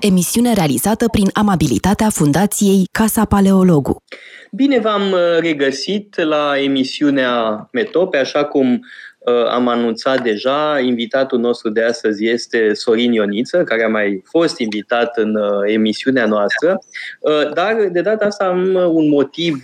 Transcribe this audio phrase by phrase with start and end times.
[0.00, 4.02] Emisiune realizată prin amabilitatea Fundației Casa Paleologu.
[4.52, 8.80] Bine v-am regăsit la emisiunea Metope, așa cum
[9.20, 14.58] Uh, am anunțat deja, invitatul nostru de astăzi este Sorin Ioniță, care a mai fost
[14.58, 16.78] invitat în uh, emisiunea noastră,
[17.20, 19.60] uh, dar de data asta am un motiv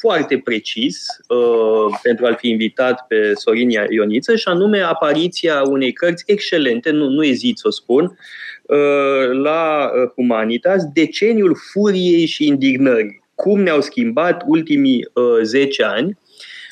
[0.00, 1.06] foarte precis
[2.02, 7.24] pentru a-l fi invitat pe Sorin Ioniță și anume apariția unei cărți excelente, nu, nu
[7.24, 8.18] ezit să o spun,
[9.32, 13.22] la Humanitas, Deceniul furiei și indignării.
[13.34, 15.08] Cum ne-au schimbat ultimii
[15.42, 16.18] 10 ani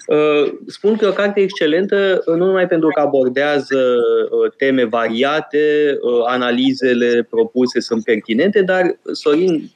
[0.09, 4.85] Uh, spun că e o carte excelentă uh, nu numai pentru că abordează uh, teme
[4.85, 9.71] variate, analizele propuse sunt pertinente, dar Sorin,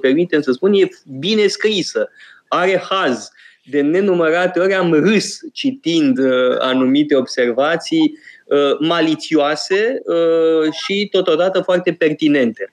[0.00, 2.08] permite să spun, e bine scrisă,
[2.48, 3.30] are haz.
[3.64, 6.18] De nenumărate ori am râs citind
[6.58, 8.18] anumite observații
[8.78, 10.02] malițioase
[10.84, 12.72] și totodată foarte pertinente.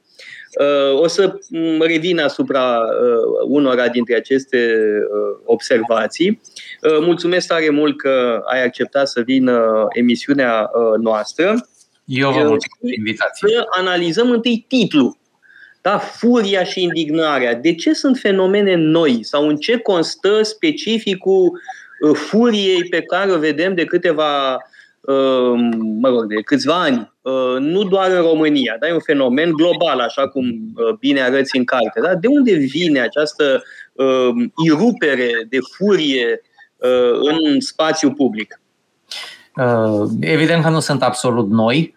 [0.94, 6.42] O să mm, revin asupra uh, unora dintre aceste uh, observații.
[6.82, 10.72] Uh, mulțumesc tare mult că ai acceptat să vină emisiunea
[11.02, 11.70] noastră.
[12.06, 13.48] Eu vă mulțumesc invitație.
[13.50, 15.18] Să analizăm întâi titlul.
[15.82, 17.56] Da, furia și indignarea.
[17.56, 21.62] De ce sunt fenomene noi sau în ce constă specificul
[22.14, 24.58] furiei pe care o vedem de câteva
[26.00, 27.14] mă rog, de câțiva ani,
[27.60, 30.46] nu doar în România, dar e un fenomen global, așa cum
[31.00, 32.00] bine arăți în carte.
[32.02, 32.16] Da?
[32.16, 33.64] De unde vine această
[34.66, 36.42] irupere de furie
[37.22, 38.62] în spațiu public?
[40.20, 41.96] Evident că nu sunt absolut noi.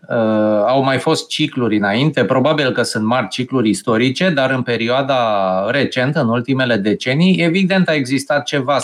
[0.67, 6.21] Au mai fost cicluri înainte, probabil că sunt mari cicluri istorice, dar în perioada recentă,
[6.21, 8.79] în ultimele decenii, evident a existat ceva.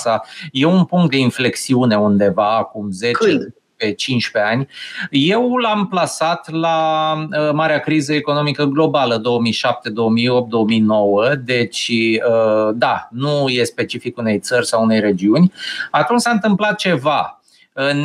[0.53, 3.55] E un punct de inflexiune undeva, acum 10, Când?
[3.79, 4.69] Pe 15 ani.
[5.11, 13.09] Eu l-am plasat la uh, marea criză economică globală 2007, 2008, 2009, deci uh, da,
[13.11, 15.53] nu e specific unei țări sau unei regiuni.
[15.91, 17.38] Atunci s-a întâmplat ceva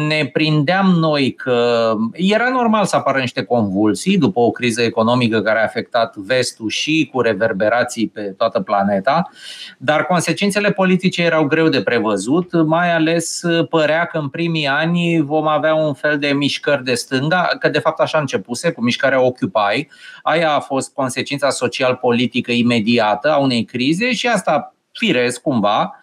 [0.08, 5.60] ne prindeam noi că era normal să apară niște convulsii după o criză economică care
[5.60, 9.30] a afectat vestul și cu reverberații pe toată planeta,
[9.78, 15.48] dar consecințele politice erau greu de prevăzut, mai ales părea că în primii ani vom
[15.48, 19.88] avea un fel de mișcări de stânga, că de fapt așa începuse cu mișcarea Occupy.
[20.24, 26.03] Aia a fost consecința social-politică imediată a unei crize și asta firesc cumva, Uh,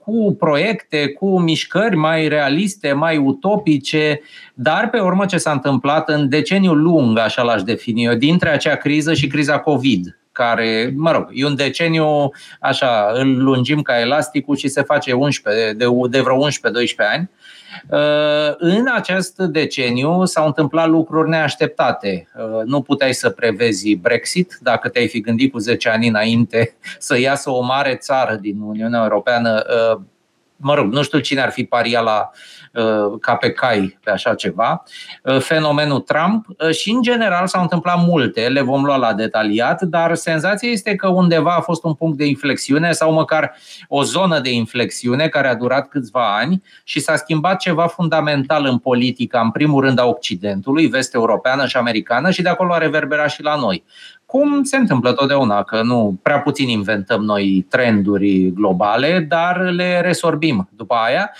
[0.00, 4.20] cu proiecte, cu mișcări mai realiste, mai utopice,
[4.54, 8.74] dar pe urmă ce s-a întâmplat în deceniul lung, așa l-aș defini eu, dintre acea
[8.76, 12.30] criză și criza COVID, care, mă rog, e un deceniu,
[12.60, 16.50] așa, îl lungim ca elasticul și se face 11, de, de vreo 11-12
[17.12, 17.30] ani.
[17.88, 22.28] Uh, în acest deceniu s-au întâmplat lucruri neașteptate.
[22.34, 27.18] Uh, nu puteai să prevezi Brexit dacă te-ai fi gândit cu 10 ani înainte să
[27.18, 30.00] iasă o mare țară din Uniunea Europeană uh,
[30.56, 32.38] mă rog, nu știu cine ar fi paria la uh,
[33.20, 34.82] ca pe cai pe așa ceva,
[35.24, 39.82] uh, fenomenul Trump uh, și în general s-au întâmplat multe, le vom lua la detaliat,
[39.82, 43.52] dar senzația este că undeva a fost un punct de inflexiune sau măcar
[43.88, 48.78] o zonă de inflexiune care a durat câțiva ani și s-a schimbat ceva fundamental în
[48.78, 53.42] politica, în primul rând a Occidentului, vest-europeană și americană și de acolo a reverberat și
[53.42, 53.84] la noi
[54.30, 60.68] cum se întâmplă totdeauna, că nu prea puțin inventăm noi trenduri globale, dar le resorbim
[60.76, 61.30] după aia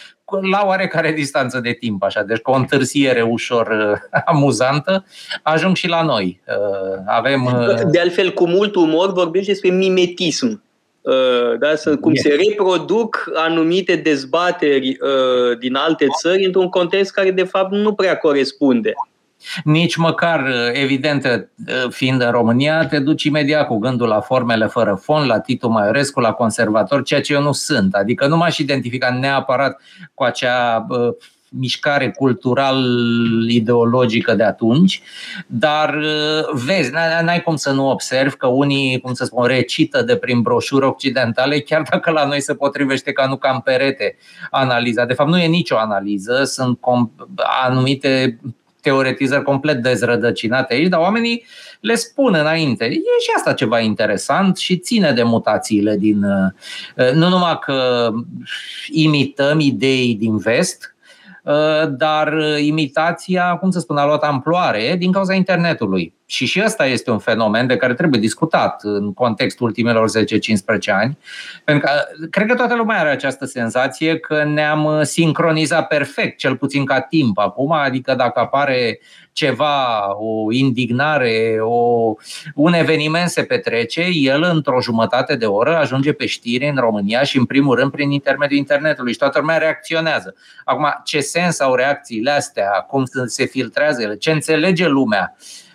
[0.51, 5.05] la oarecare distanță de timp, așa, deci cu o întârziere ușor uh, amuzantă,
[5.43, 6.41] ajung și la noi.
[6.47, 7.45] Uh, avem...
[7.45, 7.91] Uh...
[7.91, 10.63] De altfel, cu mult umor vorbești despre mimetism.
[11.01, 17.31] Uh, da, să, cum se reproduc anumite dezbateri uh, din alte țări într-un context care
[17.31, 18.93] de fapt nu prea corespunde.
[19.65, 21.51] Nici măcar, evident,
[21.89, 26.21] fiind în România, te duci imediat cu gândul la formele fără fond, la Titu Maiorescu,
[26.21, 27.95] la conservator, ceea ce eu nu sunt.
[27.95, 29.81] Adică nu m-aș identifica neapărat
[30.15, 30.87] cu acea
[31.53, 35.03] mișcare cultural-ideologică de atunci,
[35.47, 35.99] dar
[36.53, 36.91] vezi,
[37.23, 41.61] n-ai cum să nu observi că unii, cum să spun, recită de prin broșuri occidentale,
[41.61, 44.17] chiar dacă la noi se potrivește ca nu cam perete
[44.51, 45.05] analiza.
[45.05, 46.79] De fapt, nu e nicio analiză, sunt
[47.67, 48.41] anumite
[48.81, 51.45] teoretizări complet dezrădăcinate aici, dar oamenii
[51.81, 52.85] le spun înainte.
[52.85, 56.23] E și asta ceva interesant și ține de mutațiile din.
[56.25, 58.11] Uh, nu numai că
[58.89, 60.95] imităm idei din vest,
[61.45, 66.15] uh, dar imitația, cum să spun, a luat amploare din cauza internetului.
[66.31, 70.13] Și și ăsta este un fenomen de care trebuie discutat în contextul ultimelor 10-15
[70.87, 71.19] ani,
[71.65, 76.85] pentru că cred că toată lumea are această senzație că ne-am sincronizat perfect, cel puțin
[76.85, 79.01] ca timp acum, adică dacă apare
[79.33, 82.15] ceva, o indignare, o,
[82.55, 87.39] un eveniment se petrece, el într-o jumătate de oră ajunge pe știri în România și
[87.39, 90.35] în primul rând prin intermediul internetului și toată lumea reacționează.
[90.65, 95.35] Acum, ce sens au reacțiile astea, cum se filtrează ele, ce înțelege lumea?
[95.37, 95.69] uh,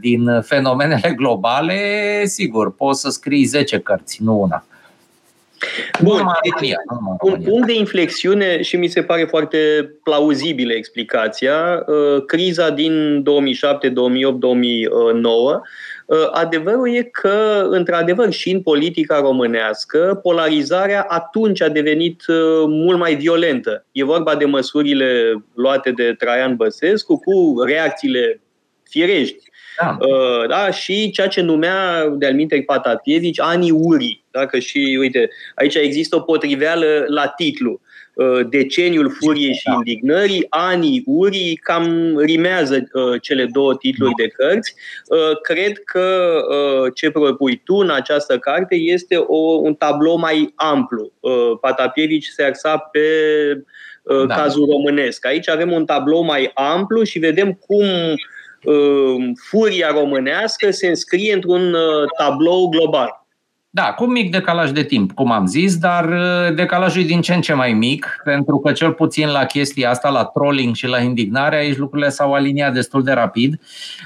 [0.00, 1.80] din fenomenele globale,
[2.24, 4.64] sigur, poți să scrii 10 cărți, nu una.
[6.02, 6.22] Bun,
[6.60, 6.74] deci,
[7.20, 9.58] un punct de inflexiune și mi se pare foarte
[10.02, 15.62] plauzibilă explicația, uh, criza din 2007, 2008, 2009,
[16.30, 22.36] Adevărul e că, într-adevăr, și în politica românească, polarizarea atunci a devenit uh,
[22.66, 23.84] mult mai violentă.
[23.92, 28.40] E vorba de măsurile luate de Traian Băsescu cu reacțiile
[28.92, 29.50] firești
[29.80, 29.96] da.
[30.00, 34.24] Uh, da, și ceea ce numea de-al minte Patatievici anii urii.
[34.30, 37.80] Dacă și, uite, aici există o potriveală la titlu.
[38.14, 39.72] Uh, deceniul furiei și da.
[39.72, 44.74] indignării, anii urii, cam rimează uh, cele două titluri de cărți.
[45.42, 46.36] Cred că
[46.94, 51.12] ce propui tu în această carte este o, un tablou mai amplu.
[51.60, 53.00] Patapievici se axa pe
[54.26, 54.34] da.
[54.34, 55.26] cazul românesc.
[55.26, 58.16] Aici avem un tablou mai amplu și vedem cum Ehm,
[59.48, 63.21] furia românească se înscrie într-un uh, tablou global.
[63.74, 67.34] Da, cu mic decalaj de timp, cum am zis, dar uh, decalajul e din ce
[67.34, 70.98] în ce mai mic, pentru că cel puțin la chestia asta, la trolling și la
[70.98, 73.60] indignare, aici lucrurile s-au aliniat destul de rapid.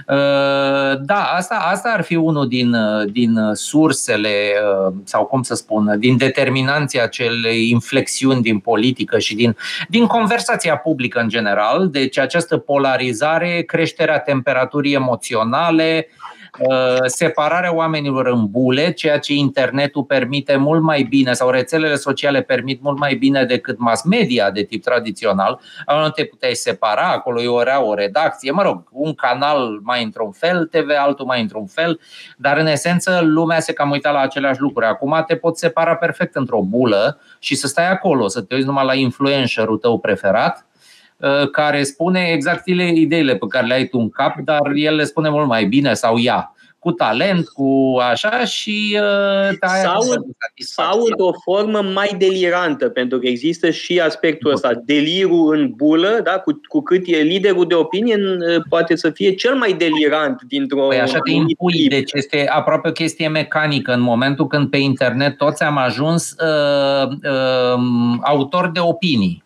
[0.09, 4.53] Uh, da, asta, asta ar fi unul din, uh, din sursele,
[5.05, 9.57] sau cum să spun, din determinanții acelei inflexiuni din politică și din,
[9.89, 16.26] din conversația publică în general, deci această polarizare, creșterea temperaturii emoționale, Uh,
[17.07, 22.83] separarea oamenilor în bule, ceea ce internetul permite mult mai bine sau rețelele sociale permit
[22.83, 25.61] mult mai bine decât mass media de tip tradițional.
[25.85, 30.33] Acolo te puteai separa, acolo e ora o redacție, mă rog, un canal mai într-un
[30.33, 32.01] fel, TV altul mai într-un fel,
[32.37, 34.87] dar în esență lumea se cam uita la aceleași lucruri.
[34.87, 38.85] Acum te poți separa perfect într-o bulă și să stai acolo, să te uiți numai
[38.85, 40.66] la influencerul tău preferat Uh,
[41.51, 45.29] care spune exact ideile pe care le ai tu în cap, dar el le spune
[45.29, 50.03] mult mai bine sau ea cu talent, cu așa și uh, sau,
[50.57, 56.31] sau într-o formă mai delirantă, pentru că există și aspectul ăsta, delirul în bulă, da?
[56.31, 60.87] cu, cu cât e liderul de opinie, uh, poate să fie cel mai delirant dintr-o...
[60.87, 65.37] Păi așa te impui, deci este aproape o chestie mecanică în momentul când pe internet
[65.37, 67.81] toți am ajuns uh, uh,
[68.23, 69.46] autori de opinii.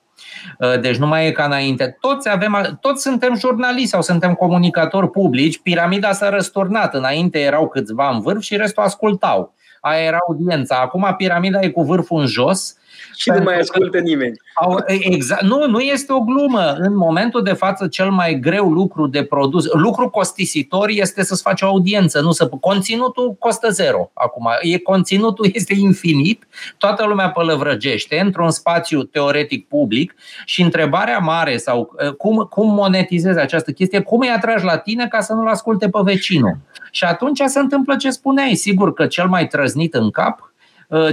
[0.61, 1.97] Uh, deci nu mai e ca înainte.
[2.01, 5.61] Toți, avem, toți suntem jurnaliști sau suntem comunicatori publici.
[5.63, 6.95] Piramida s-a răsturnat.
[6.95, 9.55] Înainte erau câțiva în vârf și restul ascultau.
[9.81, 10.81] Aia era audiența.
[10.81, 12.75] Acum piramida e cu vârful în jos
[13.17, 14.41] și nu mai ascultă nimeni.
[14.55, 16.75] Au, exact, nu, nu este o glumă.
[16.79, 21.63] În momentul de față, cel mai greu lucru de produs, lucru costisitor este să-ți faci
[21.63, 22.21] o audiență.
[22.21, 24.49] Nu să, conținutul costă zero acum.
[24.61, 26.47] E, conținutul este infinit,
[26.79, 30.15] toată lumea pălăvrăgește într-un spațiu teoretic public
[30.45, 35.21] și întrebarea mare sau cum, cum monetizezi această chestie, cum îi atragi la tine ca
[35.21, 36.59] să nu-l asculte pe vecinul.
[36.91, 38.55] Și atunci se întâmplă ce spuneai.
[38.55, 40.50] Sigur că cel mai trăznit în cap Uh,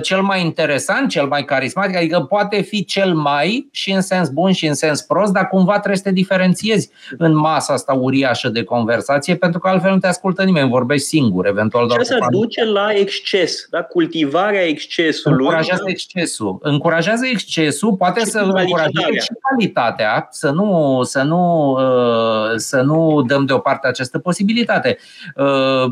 [0.01, 4.51] cel mai interesant, cel mai carismatic, adică poate fi cel mai și în sens bun
[4.51, 8.63] și în sens prost, dar cumva trebuie să te diferențiezi în masa asta uriașă de
[8.63, 12.05] conversație, pentru că altfel nu te ascultă nimeni, vorbești singur, eventual doar.
[12.05, 13.81] Și asta duce la exces, da?
[13.81, 15.37] cultivarea excesului.
[15.37, 16.57] Încurajează excesul.
[16.61, 23.21] Încurajează excesul, poate și să încurajeze și calitatea, să nu, să, nu, uh, să nu
[23.21, 24.97] dăm deoparte această posibilitate
[25.35, 25.91] uh,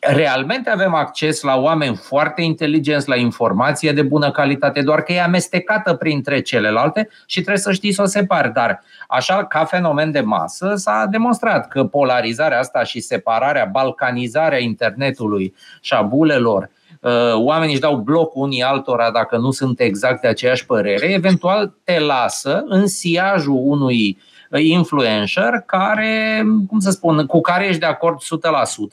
[0.00, 5.22] realmente avem acces la oameni foarte inteligenți, la informație de bună calitate, doar că e
[5.22, 8.52] amestecată printre celelalte și trebuie să știi să o separi.
[8.52, 15.54] Dar așa, ca fenomen de masă, s-a demonstrat că polarizarea asta și separarea, balcanizarea internetului
[15.80, 20.28] și a bulelor, uh, oamenii își dau bloc unii altora dacă nu sunt exact de
[20.28, 24.18] aceeași părere, eventual te lasă în siajul unui
[24.58, 28.18] influencer care, cum să spun, cu care ești de acord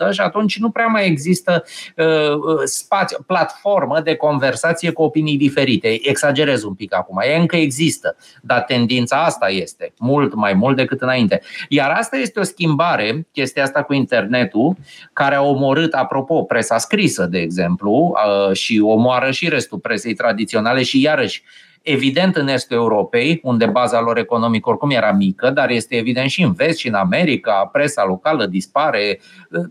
[0.10, 1.64] 100% și atunci nu prea mai există
[1.96, 2.06] uh,
[2.64, 5.98] spațiu, platformă de conversație cu opinii diferite.
[6.02, 7.22] Exagerez un pic acum.
[7.24, 11.42] Ea încă există, dar tendința asta este mult mai mult decât înainte.
[11.70, 14.76] Iar asta este o schimbare, chestia asta cu internetul,
[15.14, 18.14] care a omorât, apropo, presa scrisă, de exemplu,
[18.48, 21.44] uh, și omoară și restul presei tradiționale și iarăși
[21.88, 26.42] evident în estul Europei, unde baza lor economică oricum era mică, dar este evident și
[26.42, 29.20] în vest și în America, presa locală dispare,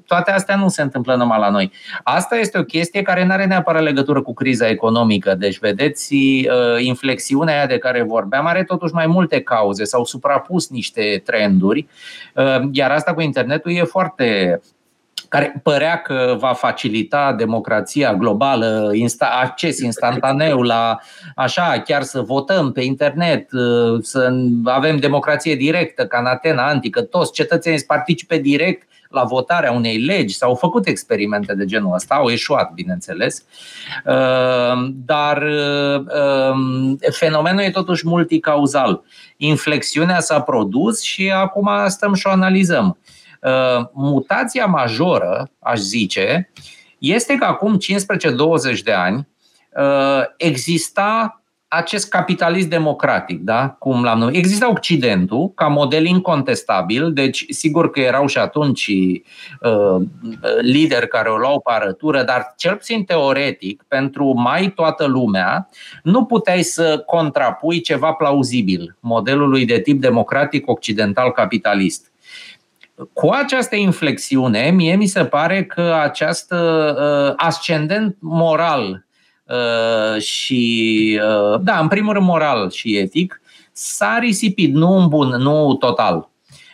[0.06, 1.73] toate astea nu se întâmplă numai la noi.
[2.02, 5.35] Asta este o chestie care nu are neapărat legătură cu criza economică.
[5.35, 10.70] Deci, vedeți, uh, inflexiunea aia de care vorbeam are totuși mai multe cauze, s-au suprapus
[10.70, 11.87] niște trenduri,
[12.35, 14.61] uh, iar asta cu internetul e foarte
[15.28, 20.99] care părea că va facilita democrația globală, acces instantaneu la
[21.35, 23.49] așa, chiar să votăm pe internet,
[24.00, 24.33] să
[24.64, 29.99] avem democrație directă ca în Atena antică, toți cetățenii să participe direct la votarea unei
[29.99, 30.37] legi.
[30.37, 33.45] S-au făcut experimente de genul ăsta, au eșuat, bineînțeles,
[35.06, 35.47] dar
[37.11, 39.02] fenomenul e totuși multicauzal.
[39.37, 42.99] Inflexiunea s-a produs și acum stăm și o analizăm.
[43.46, 46.50] Uh, mutația majoră, aș zice,
[46.98, 47.78] este că acum
[48.76, 49.28] 15-20 de ani
[49.76, 53.68] uh, exista acest capitalism democratic, da?
[53.68, 54.36] cum l-am numit.
[54.36, 60.02] Exista Occidentul ca model incontestabil, deci sigur că erau și atunci uh,
[60.60, 65.68] lideri care o luau parătură, dar cel puțin teoretic, pentru mai toată lumea,
[66.02, 72.10] nu puteai să contrapui ceva plauzibil modelului de tip democratic occidental capitalist.
[73.12, 76.56] Cu această inflexiune, mie mi se pare că această
[76.98, 79.06] uh, ascendent moral
[79.44, 83.40] uh, și, uh, da, în primul rând moral și etic,
[83.72, 86.30] s-a risipit, nu în bun, nu total.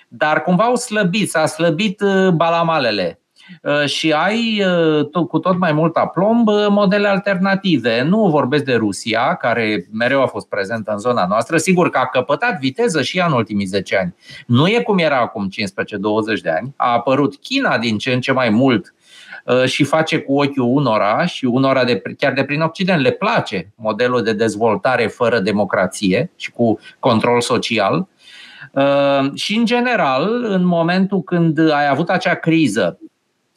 [0.09, 3.22] Dar cumva au slăbit, s-a slăbit uh, balamalele.
[3.63, 4.65] Uh, și ai
[5.13, 8.03] uh, cu tot mai mult aplomb uh, modele alternative.
[8.03, 11.57] Nu vorbesc de Rusia, care mereu a fost prezentă în zona noastră.
[11.57, 14.15] Sigur că a căpătat viteză și ea în ultimii 10 ani.
[14.47, 15.49] Nu e cum era acum
[16.39, 16.75] 15-20 de ani.
[16.77, 18.95] A apărut China din ce în ce mai mult
[19.65, 24.23] și face cu ochiul unora și unora de, chiar de prin Occident le place modelul
[24.23, 28.09] de dezvoltare fără democrație și cu control social.
[29.35, 32.99] Și în general, în momentul când ai avut acea criză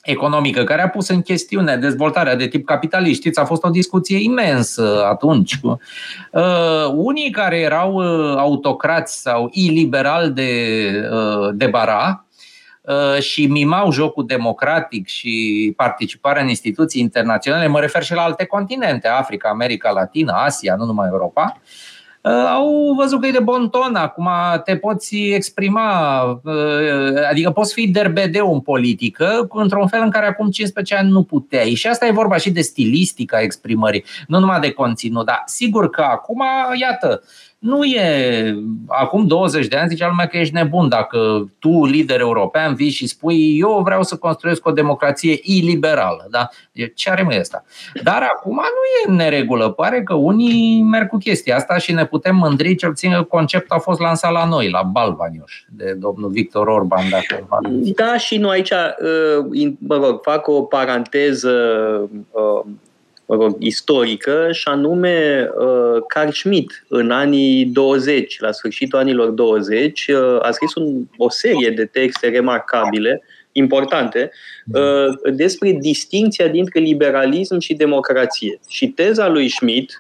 [0.06, 3.20] economică care a pus în chestiune dezvoltarea de tip capitalist.
[3.20, 5.60] Știți, a fost o discuție imensă atunci.
[5.64, 10.52] Uh, unii care erau uh, autocrați sau iliberali de,
[11.12, 12.26] uh, de bara
[12.82, 18.46] uh, și mimau jocul democratic și participarea în instituții internaționale, mă refer și la alte
[18.46, 21.95] continente, Africa, America Latina, Asia, nu numai Europa, uh, Uh,
[22.32, 24.30] au văzut că e de bon ton, acum
[24.64, 30.50] te poți exprima, uh, adică poți fi derbedeu în politică, într-un fel în care acum
[30.50, 31.74] 15 ani nu puteai.
[31.74, 36.02] Și asta e vorba și de stilistica exprimării, nu numai de conținut, dar sigur că
[36.02, 36.44] acum,
[36.80, 37.22] iată,
[37.66, 38.56] nu e,
[38.88, 43.08] acum 20 de ani zicea lumea că ești nebun dacă tu, lider european, vii și
[43.08, 46.28] spui eu vreau să construiesc o democrație iliberală.
[46.30, 46.48] Da?
[46.94, 47.64] Ce are mai asta?
[48.04, 49.70] Dar acum nu e în neregulă.
[49.70, 53.80] Pare că unii merg cu chestia asta și ne putem mândri, cel puțin conceptul a
[53.80, 57.10] fost lansat la noi, la Balvanioș, de domnul Victor Orban.
[57.10, 57.48] Dacă
[57.96, 61.52] da, și nu aici, uh, mă rog, fac o paranteză
[62.32, 62.95] uh, mă
[63.34, 70.38] rog, istorică, și anume uh, Carl Schmitt în anii 20, la sfârșitul anilor 20, uh,
[70.42, 74.32] a scris un, o serie de texte remarcabile, importante,
[74.74, 78.60] uh, despre distinția dintre liberalism și democrație.
[78.70, 79.94] Și teza lui Schmitt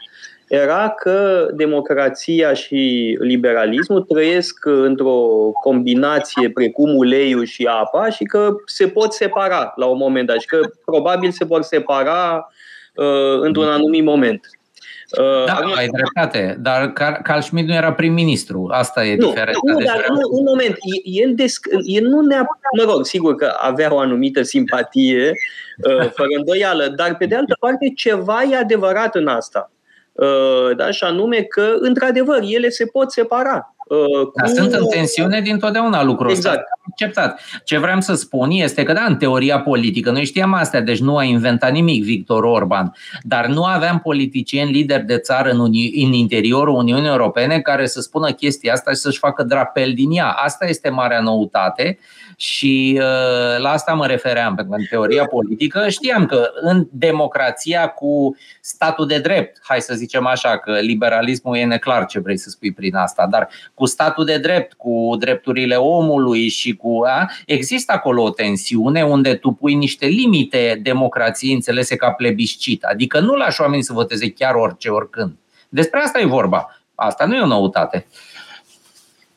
[0.47, 5.17] era că democrația și liberalismul trăiesc într-o
[5.61, 10.47] combinație precum uleiul și apa și că se pot separa la un moment dat și
[10.47, 12.63] că probabil se vor separa uh,
[13.41, 14.49] într-un anumit moment.
[15.19, 18.69] Uh, da, acum, ai dreptate, dar Carl Schmitt nu era prim-ministru.
[18.71, 19.59] Asta e nu, diferența.
[19.63, 20.75] Nu, dar nu, un moment.
[21.03, 22.35] El, desc- el nu ne
[22.77, 25.31] Mă rog, sigur că avea o anumită simpatie,
[25.87, 29.71] uh, fără îndoială, dar pe de altă parte ceva e adevărat în asta.
[30.15, 33.75] Uh, da, și anume că, într-adevăr, ele se pot separa.
[33.87, 36.55] Uh, Dar sunt în tensiune din totdeauna lucrul exact.
[36.55, 36.69] ăsta.
[36.89, 37.39] Acceptat.
[37.63, 41.17] Ce vreau să spun este că, da, în teoria politică, noi știam astea, deci nu
[41.17, 46.13] a inventat nimic Victor Orban, dar nu aveam politicieni lideri de țară în, Uni- în
[46.13, 50.27] interiorul Uniunii Europene care să spună chestia asta și să-și facă drapel din ea.
[50.29, 51.97] Asta este marea noutate
[52.35, 57.87] și uh, la asta mă refeream, pentru că în teoria politică știam că în democrația
[57.87, 62.49] cu statul de drept, hai să zicem așa, că liberalismul e neclar ce vrei să
[62.49, 66.99] spui prin asta, dar cu statul de drept, cu drepturile omului și cu.
[67.05, 73.19] A, există acolo o tensiune unde tu pui niște limite democrației înțelese ca plebiscit, adică
[73.19, 75.35] nu lași oamenii să voteze chiar orice, oricând.
[75.69, 76.79] Despre asta e vorba.
[76.95, 78.05] Asta nu e o noutate.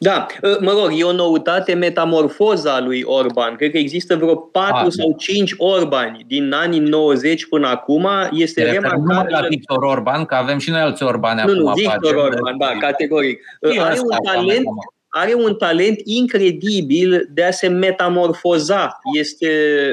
[0.00, 3.56] Da, ă, mă rog, e o noutate metamorfoza lui Orban.
[3.56, 8.08] Cred că există vreo 4 A, sau 5 Orbani din anii 90 până acum.
[8.30, 9.32] Este remarcabil.
[9.32, 11.62] la Victor Orban, că avem și noi alți Orbani nu, acum.
[11.62, 13.40] Nu, Victor Orban, da, categoric.
[13.78, 14.64] Are un talent
[15.08, 18.98] are un talent incredibil de a se metamorfoza.
[19.14, 19.48] Este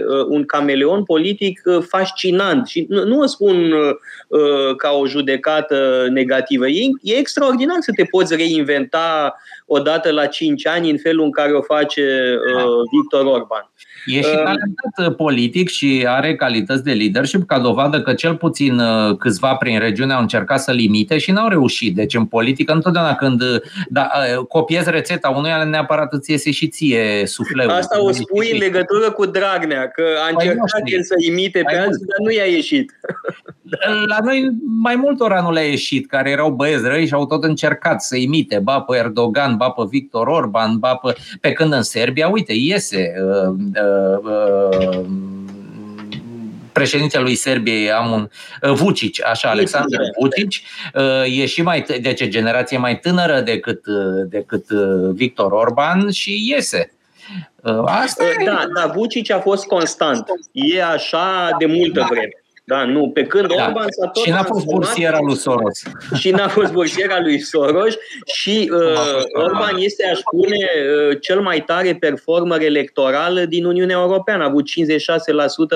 [0.07, 6.07] uh, un cameleon politic uh, fascinant și nu, nu o spun uh, ca o judecată
[6.11, 6.67] negativă.
[6.67, 11.53] E, e extraordinar să te poți reinventa odată la 5 ani în felul în care
[11.53, 13.71] o face uh, Victor Orban.
[14.05, 18.79] E și talentat uh, politic și are calități de leadership, ca dovadă că cel puțin
[18.79, 21.95] uh, câțiva prin regiune au încercat să limite și n-au reușit.
[21.95, 24.09] Deci în politică, întotdeauna când uh, da,
[24.47, 27.71] copiezi rețeta unuia, neapărat îți iese și ție sufletul.
[27.71, 31.77] Asta o spui în legătură cu Dragnea, că a păi încercat el să imite pe
[31.77, 32.91] alții, dar nu i-a ieșit.
[34.07, 34.49] La noi
[34.81, 38.59] mai multora nu le-a ieșit, care erau băieți răi și au tot încercat să imite,
[38.63, 41.15] ba pe Erdogan, ba pe Victor Orban, ba pe...
[41.41, 43.94] Pe când în Serbia, uite, iese uh, uh,
[46.75, 48.29] președintele lui Serbiei am un
[48.61, 50.51] uh, Vucic, așa, Alexandru Vucic,
[50.93, 54.69] uh, e și mai, deci generație mai tânără decât, uh, decât
[55.13, 56.89] Victor Orban și iese.
[57.85, 60.25] Asta da, da, Vucic a fost constant.
[60.51, 62.44] E așa de multă vreme.
[62.67, 63.65] Da, nu, pe când da.
[63.65, 65.83] Orban s-a tot Și n-a fost bursiera lui Soros.
[66.15, 67.93] Și n-a fost bursiera lui Soros
[68.25, 70.57] și uh, Orban este, aș spune,
[71.09, 74.43] uh, cel mai tare performer electoral din Uniunea Europeană.
[74.43, 74.65] A avut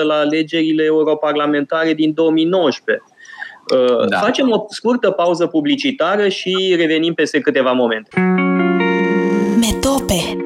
[0.00, 3.04] 56% la alegerile europarlamentare din 2019.
[3.74, 4.18] Uh, da.
[4.18, 8.10] Facem o scurtă pauză publicitară și revenim peste câteva momente.
[9.60, 10.42] Metope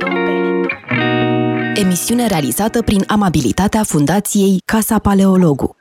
[1.74, 5.73] Emisiune realizată prin amabilitatea Fundației Casa Paleologu.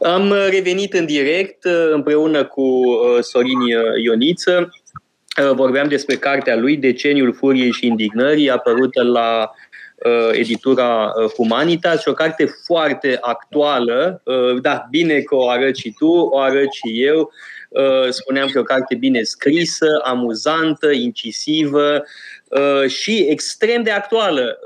[0.00, 3.60] Am revenit în direct uh, împreună cu uh, Sorin
[4.02, 4.68] Ioniță.
[5.42, 9.50] Uh, vorbeam despre cartea lui, Deceniul Furiei și Indignării, apărută la
[10.32, 14.22] editura Humanitas și o carte foarte actuală.
[14.60, 17.32] Da, bine că o arăt și tu, o arăt și eu.
[18.08, 22.04] Spuneam că e o carte bine scrisă, amuzantă, incisivă
[22.86, 24.58] și extrem de actuală.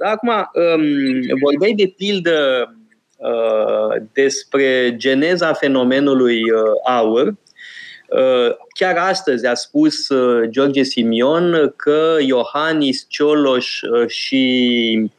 [0.00, 2.83] Acum, um, vorbeai de pildă Uh,
[4.12, 7.26] despre geneza fenomenului uh, aur.
[7.26, 9.94] Uh, chiar astăzi a spus
[10.44, 15.10] George Simion că Iohannis, Cioloș și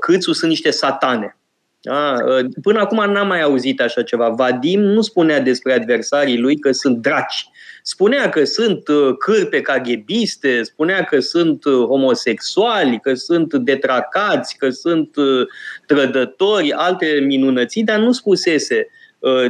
[0.00, 1.36] Câțu sunt niște satane.
[1.80, 2.16] Da?
[2.62, 4.28] Până acum n-am mai auzit așa ceva.
[4.28, 7.46] Vadim nu spunea despre adversarii lui că sunt draci.
[7.84, 14.70] Spunea că sunt uh, cârpe caghebiste, spunea că sunt uh, homosexuali, că sunt detracați, că
[14.70, 15.46] sunt uh,
[15.86, 18.86] trădători, alte minunății, dar nu spusese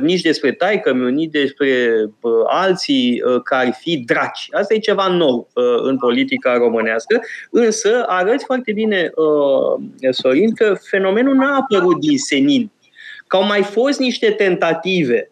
[0.00, 1.94] nici despre taică nici despre
[2.46, 4.48] alții care ar fi draci.
[4.50, 5.48] Asta e ceva nou
[5.82, 9.10] în politica românească, însă arăți foarte bine,
[10.10, 12.70] Sorin, că fenomenul n-a apărut din senin.
[13.26, 15.31] Că au mai fost niște tentative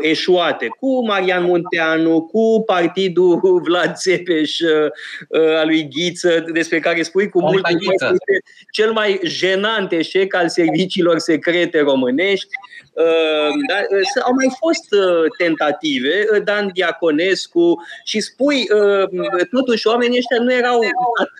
[0.00, 4.90] eșuate, cu Marian Munteanu, cu partidul Vlad Țepeș uh,
[5.28, 7.66] uh, al lui Ghiță, despre care spui cu mult
[8.70, 12.48] cel mai jenant eșec al serviciilor secrete românești.
[13.68, 13.76] Da?
[14.24, 14.86] Au mai fost
[15.38, 18.66] tentative, Dan Diaconescu și spui,
[19.50, 20.80] totuși oamenii ăștia nu erau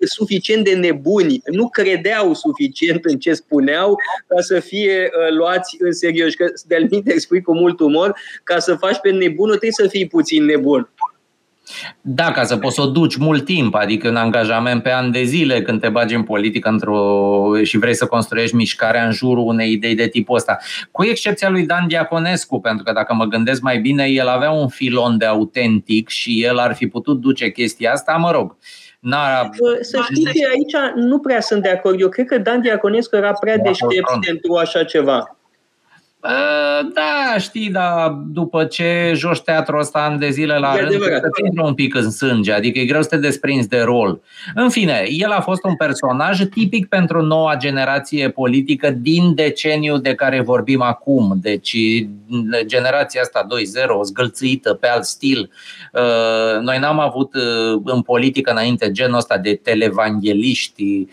[0.06, 3.96] suficient de nebuni, nu credeau suficient în ce spuneau
[4.26, 6.34] ca să fie luați în serios.
[6.34, 10.44] Că de-al spui cu mult umor, ca să faci pe nebunul trebuie să fii puțin
[10.44, 10.90] nebun.
[12.00, 15.22] Da, ca să poți să o duci mult timp, adică un angajament pe ani de
[15.22, 17.62] zile când te bagi în politică într-o...
[17.62, 20.58] și vrei să construiești mișcarea în jurul unei idei de tipul ăsta.
[20.90, 24.68] Cu excepția lui Dan Diaconescu, pentru că dacă mă gândesc mai bine, el avea un
[24.68, 28.56] filon de autentic și el ar fi putut duce chestia asta, mă rog.
[29.00, 29.50] N-a...
[29.80, 32.00] Să știți că aici nu prea sunt de acord.
[32.00, 35.37] Eu cred că Dan Diaconescu era prea deștept pentru așa ceva.
[36.94, 41.62] Da, știi, dar după ce joci teatrul ăsta ani de zile la rând, te intră
[41.62, 44.20] un pic în sânge, adică e greu să te desprinzi de rol.
[44.54, 50.14] În fine, el a fost un personaj tipic pentru noua generație politică din deceniul de
[50.14, 51.38] care vorbim acum.
[51.42, 51.76] Deci
[52.66, 55.50] generația asta 2.0, zgâlțâită pe alt stil.
[56.60, 57.34] Noi n-am avut
[57.84, 61.06] în politică înainte genul ăsta de televangeliști,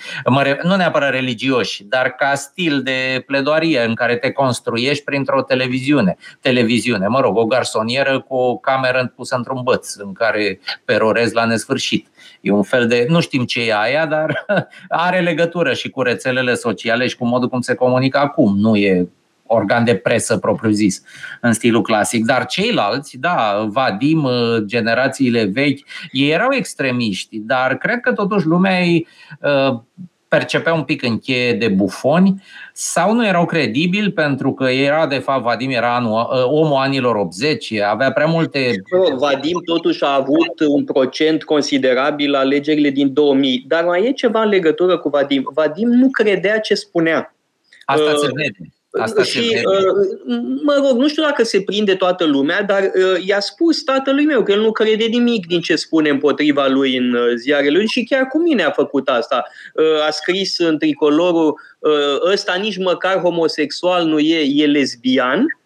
[0.63, 6.18] nu neapărat religioși, dar ca stil de pledoarie în care te construiești vedești printr-o televiziune.
[6.42, 11.46] Televiziune, mă rog, o garsonieră cu o cameră pusă într-un băț în care perorez la
[11.46, 12.08] nesfârșit.
[12.42, 14.46] E un fel de, nu știm ce e aia, dar
[15.08, 18.58] are legătură și cu rețelele sociale și cu modul cum se comunică acum.
[18.58, 19.08] Nu e
[19.48, 21.04] organ de presă propriu-zis,
[21.42, 22.26] în stilul clasic.
[22.26, 28.80] Dar ceilalți, da, Vadim, uh, generațiile vechi, ei erau extremiști, dar cred că totuși lumea
[28.80, 29.08] îi
[29.40, 29.80] uh,
[30.28, 35.18] percepea un pic în cheie de bufoni sau nu erau credibili pentru că era, de
[35.18, 38.72] fapt, Vadim era anul, uh, omul anilor 80, avea prea multe...
[39.18, 44.42] Vadim totuși a avut un procent considerabil la alegerile din 2000, dar mai e ceva
[44.42, 45.50] în legătură cu Vadim.
[45.54, 47.36] Vadim nu credea ce spunea.
[47.86, 48.75] Asta uh, se vede.
[49.00, 53.40] Asta și, uh, mă rog, nu știu dacă se prinde toată lumea, dar uh, i-a
[53.40, 57.34] spus tatălui meu că el nu crede nimic din ce spune împotriva lui în uh,
[57.36, 59.44] ziarele lui și chiar cu mine a făcut asta.
[60.08, 61.60] A scris în tricolorul
[62.32, 65.64] ăsta nici măcar homosexual nu e, e lesbian Uh,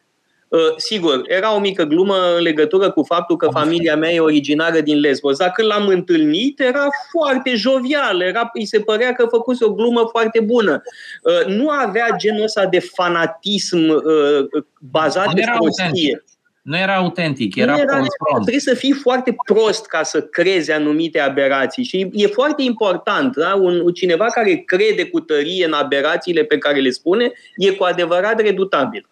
[0.77, 4.99] sigur, era o mică glumă în legătură cu faptul că familia mea e originară din
[4.99, 9.73] Lesbos, dar când l-am întâlnit era foarte jovial, era, îi se părea că făcuse o
[9.73, 10.81] glumă foarte bună.
[11.23, 16.23] Uh, nu avea genul ăsta de fanatism uh, bazat pe prostie.
[16.61, 21.19] Nu era autentic, era, nu era Trebuie să fii foarte prost ca să crezi anumite
[21.19, 23.35] aberații și e foarte important.
[23.35, 23.53] Da?
[23.55, 28.41] Un, cineva care crede cu tărie în aberațiile pe care le spune e cu adevărat
[28.41, 29.07] redutabil.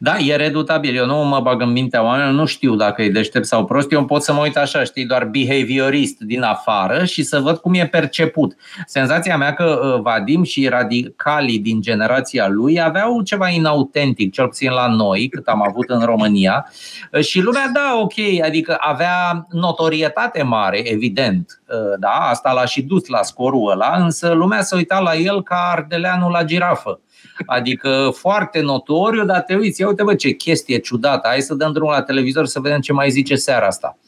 [0.00, 0.96] Da, e redutabil.
[0.96, 3.92] Eu nu mă bag în mintea oamenilor, nu știu dacă e deștept sau prost.
[3.92, 7.74] Eu pot să mă uit așa, știi, doar behaviorist din afară și să văd cum
[7.74, 8.56] e perceput.
[8.86, 14.70] Senzația mea că uh, Vadim și radicalii din generația lui aveau ceva inautentic, cel puțin
[14.70, 16.70] la noi, cât am avut în România.
[17.12, 21.60] Uh, și lumea, da, ok, adică avea notorietate mare, evident.
[21.68, 25.42] Uh, da, asta l-a și dus la scorul ăla, însă lumea se uita la el
[25.42, 27.00] ca ardeleanul la girafă.
[27.46, 31.72] Adică foarte notoriu, dar te uiți, ia uite bă ce chestie ciudată, hai să dăm
[31.72, 33.98] drumul la televizor să vedem ce mai zice seara asta.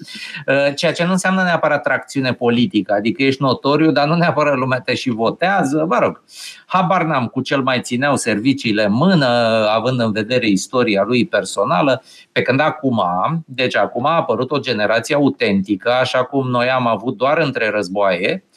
[0.46, 4.80] Uh, ceea ce nu înseamnă neapărat tracțiune politică, adică ești notoriu, dar nu neapărat lumea
[4.80, 6.22] te și votează, vă rog.
[6.66, 9.26] Habar n-am cu cel mai țineau serviciile în mână,
[9.74, 13.02] având în vedere istoria lui personală, pe când acum,
[13.46, 18.42] deci acum a apărut o generație autentică, așa cum noi am avut doar între războaie,
[18.42, 18.47] Uh,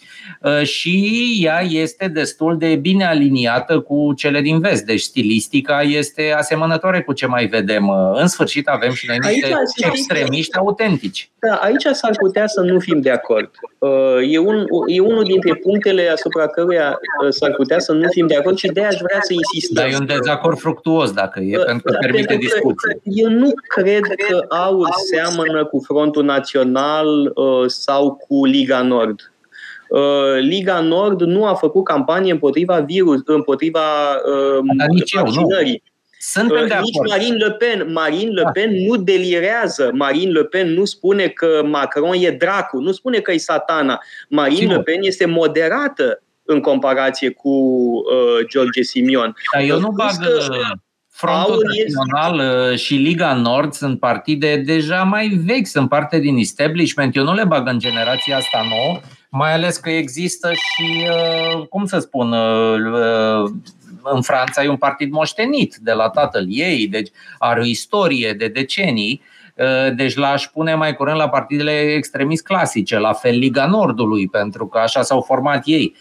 [0.63, 4.85] și ea este destul de bine aliniată cu cele din vest.
[4.85, 7.87] Deci stilistica este asemănătoare cu ce mai vedem.
[7.87, 11.31] Uh, în sfârșit avem și noi niște aici, extremiști autentici.
[11.39, 13.49] Da, aici s-ar putea să nu fim de acord.
[13.77, 13.89] Uh,
[14.29, 18.57] e, un, e unul dintre punctele asupra căruia s-ar putea să nu fim de acord
[18.57, 19.83] și de aș vrea să insistăm.
[19.83, 23.01] Dar e un dezacord fructuos dacă e, uh, pentru că da, permite pentru discuții.
[23.03, 29.30] Eu nu cred că aur seamănă cu Frontul Național uh, sau cu Liga Nord.
[29.91, 33.79] Uh, Liga Nord nu a făcut campanie împotriva virus, împotriva
[34.11, 34.59] uh,
[35.13, 35.83] vaccinării.
[36.19, 37.91] Suntem uh, de Nici Marine Le Pen.
[37.91, 38.49] Marine Le da.
[38.49, 39.91] Pen nu delirează.
[39.93, 43.99] Marine Le Pen nu spune că Macron e dracu, nu spune că e satana.
[44.29, 44.75] Marine Sigur.
[44.75, 49.35] Le Pen este moderată în comparație cu uh, George Simion.
[49.53, 50.39] Dar eu nu bag că,
[51.09, 52.75] Frontul Național este...
[52.75, 57.15] și Liga Nord sunt partide deja mai vechi, sunt parte din establishment.
[57.15, 58.99] Eu nu le bag în generația asta nouă,
[59.33, 63.51] mai ales că există și, uh, cum să spun, uh, uh,
[64.03, 68.47] în Franța e un partid moștenit de la tatăl ei, deci are o istorie de
[68.47, 69.21] decenii,
[69.95, 74.77] deci l-aș pune mai curând la partidele extremist clasice, la fel Liga Nordului, pentru că
[74.77, 75.95] așa s-au format ei.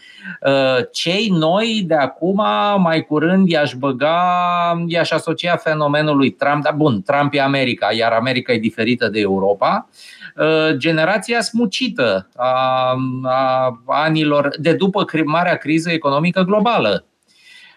[0.91, 2.41] Cei noi de acum,
[2.77, 8.53] mai curând, i-aș băga, i-aș asocia fenomenului Trump, dar bun, Trump e America, iar America
[8.53, 9.87] e diferită de Europa,
[10.35, 17.05] Uh, generația smucită a, a anilor de după marea criză economică globală.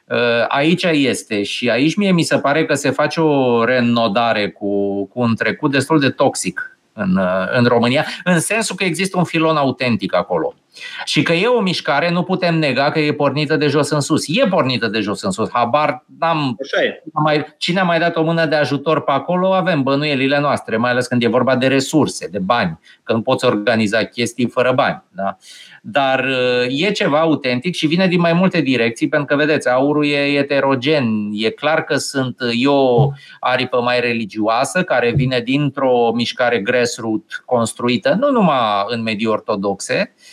[0.05, 5.05] Uh, aici este și aici mie mi se pare că se face o reînnodare cu,
[5.07, 9.25] cu un trecut destul de toxic în, uh, în România, în sensul că există un
[9.25, 10.55] filon autentic acolo.
[11.05, 14.25] Și că e o mișcare, nu putem nega că e pornită de jos în sus.
[14.29, 15.49] E pornită de jos în sus.
[15.53, 16.57] Habar n-am.
[16.63, 17.03] Așa e.
[17.13, 20.91] Mai, cine a mai dat o mână de ajutor pe acolo, avem bănuielile noastre, mai
[20.91, 25.03] ales când e vorba de resurse, de bani, că nu poți organiza chestii fără bani.
[25.11, 25.37] Da?
[25.83, 30.07] Dar uh, e ceva autentic și vine din mai multe direcții, pentru că, vedeți, aurul
[30.07, 31.31] e eterogen.
[31.33, 33.11] E clar că sunt eu o
[33.41, 40.24] aripă mai religioasă, care vine dintr-o mișcare grassroot construită, nu numai în medii ortodoxe, Uh,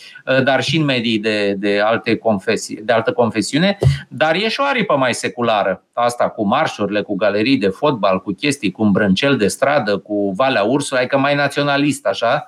[0.44, 4.64] dar și în medii de, de, alte confesii, de altă confesiune, dar e și o
[4.64, 5.82] aripă mai seculară.
[5.92, 10.62] Asta cu marșurile, cu galerii de fotbal, cu chestii, cu brâncel de stradă, cu Valea
[10.62, 12.46] Ursului, adică mai naționalist așa,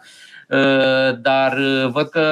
[0.49, 2.23] uh, dar uh, văd că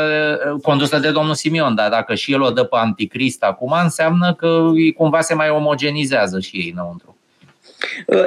[0.63, 4.71] condusă de domnul Simion, dar dacă și el o dă pe anticrist acum, înseamnă că
[4.97, 7.17] cumva se mai omogenizează și ei înăuntru.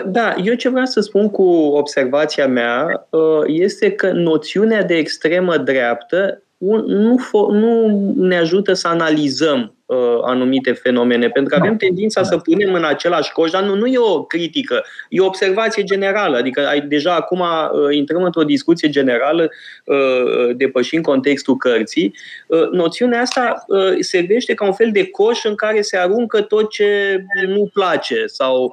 [0.06, 3.08] Da, eu ce vreau să spun cu observația mea
[3.45, 7.20] este că noțiunea de extremă dreaptă nu,
[7.52, 11.86] nu ne ajută să analizăm uh, anumite fenomene, pentru că avem da.
[11.86, 12.28] tendința da.
[12.28, 16.38] să punem în același coș, dar nu, nu e o critică, e o observație generală.
[16.38, 19.50] Adică ai, deja acum uh, intrăm într-o discuție generală,
[19.86, 22.15] uh, depășind contextul cărții.
[22.48, 26.70] Uh, noțiunea asta uh, servește ca un fel de coș în care se aruncă tot
[26.70, 28.72] ce nu place sau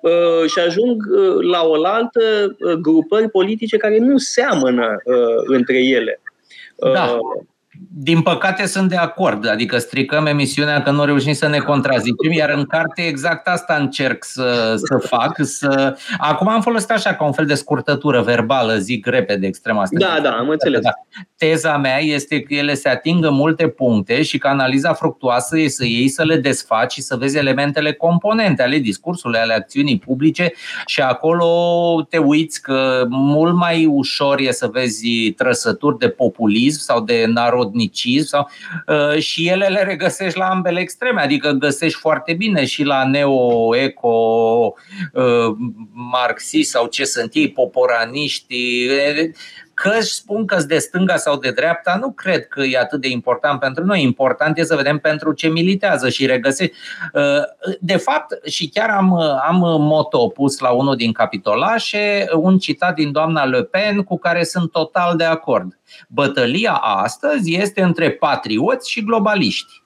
[0.00, 2.20] uh, și ajung uh, la oaltă
[2.58, 4.96] uh, grupări politice care nu seamănă
[5.46, 6.20] între ele.
[6.82, 7.20] Da.
[7.78, 12.32] Uh, din păcate sunt de acord, adică stricăm emisiunea că nu reușim să ne contrazicem,
[12.32, 15.36] iar în carte exact asta încerc să, să fac.
[15.42, 15.96] Să...
[16.18, 19.96] Acum am folosit așa ca un fel de scurtătură verbală, zic repede extrem asta.
[19.98, 20.80] Da, da, am înțeles.
[20.80, 20.90] Da.
[21.36, 25.84] Teza mea este că ele se atingă multe puncte și că analiza fructuoasă e să
[25.84, 30.52] iei, să le desfaci și să vezi elementele componente ale discursului, ale acțiunii publice
[30.86, 31.46] și acolo
[32.08, 37.24] te uiți că mult mai ușor e să vezi trăsături de populism sau de
[37.64, 38.50] narodnicism sau,
[38.86, 44.08] uh, și ele le regăsești la ambele extreme, adică găsești foarte bine și la neo-eco
[45.12, 45.56] uh,
[45.92, 48.86] marxist sau ce sunt ei, poporaniști,
[49.74, 53.08] Că își spun că de stânga sau de dreapta, nu cred că e atât de
[53.08, 54.02] important pentru noi.
[54.02, 56.62] Important e să vedem pentru ce militează și regăsi.
[57.12, 59.14] Uh, de fapt, și chiar am,
[59.48, 64.44] am moto pus la unul din capitolașe, un citat din doamna Le Pen cu care
[64.44, 65.78] sunt total de acord.
[66.08, 69.83] Bătălia astăzi este între patrioți și globaliști.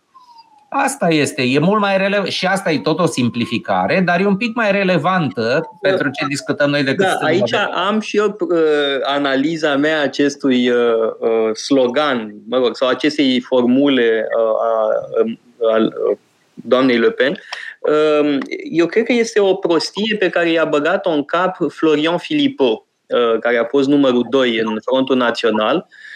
[0.71, 4.37] Asta este, e mult mai relevant și asta e tot o simplificare, dar e un
[4.37, 7.55] pic mai relevantă pentru ce discutăm noi decât Da, aici
[7.89, 8.59] am și eu uh,
[9.03, 10.77] analiza mea acestui uh,
[11.19, 16.17] uh, slogan, mă rog, sau acestei formule uh, uh, uh,
[16.55, 17.39] doamnei Le Pen.
[17.81, 18.39] Uh,
[18.71, 23.39] eu cred că este o prostie pe care i-a băgat-o în cap Florian Philippot, uh,
[23.41, 26.07] care a fost numărul 2 în Frontul Național, uh, Ehm,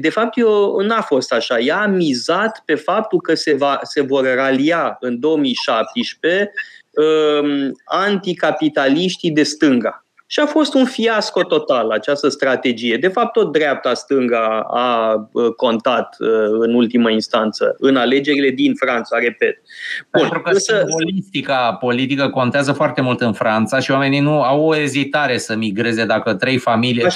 [0.00, 1.58] de fapt, eu n-a fost așa.
[1.58, 6.52] Ea a mizat pe faptul că se, va, se vor ralia în 2017
[6.90, 10.01] ehm, anticapitaliștii de stânga.
[10.32, 12.96] Și a fost un fiasco total această strategie.
[12.96, 15.16] De fapt, tot dreapta-stânga a
[15.56, 16.16] contat
[16.58, 19.60] în ultimă instanță în alegerile din Franța, repet.
[20.12, 20.84] Bun, Pentru că însă...
[20.88, 26.04] simbolistica politică contează foarte mult în Franța și oamenii nu au o ezitare să migreze
[26.04, 27.06] dacă trei familii,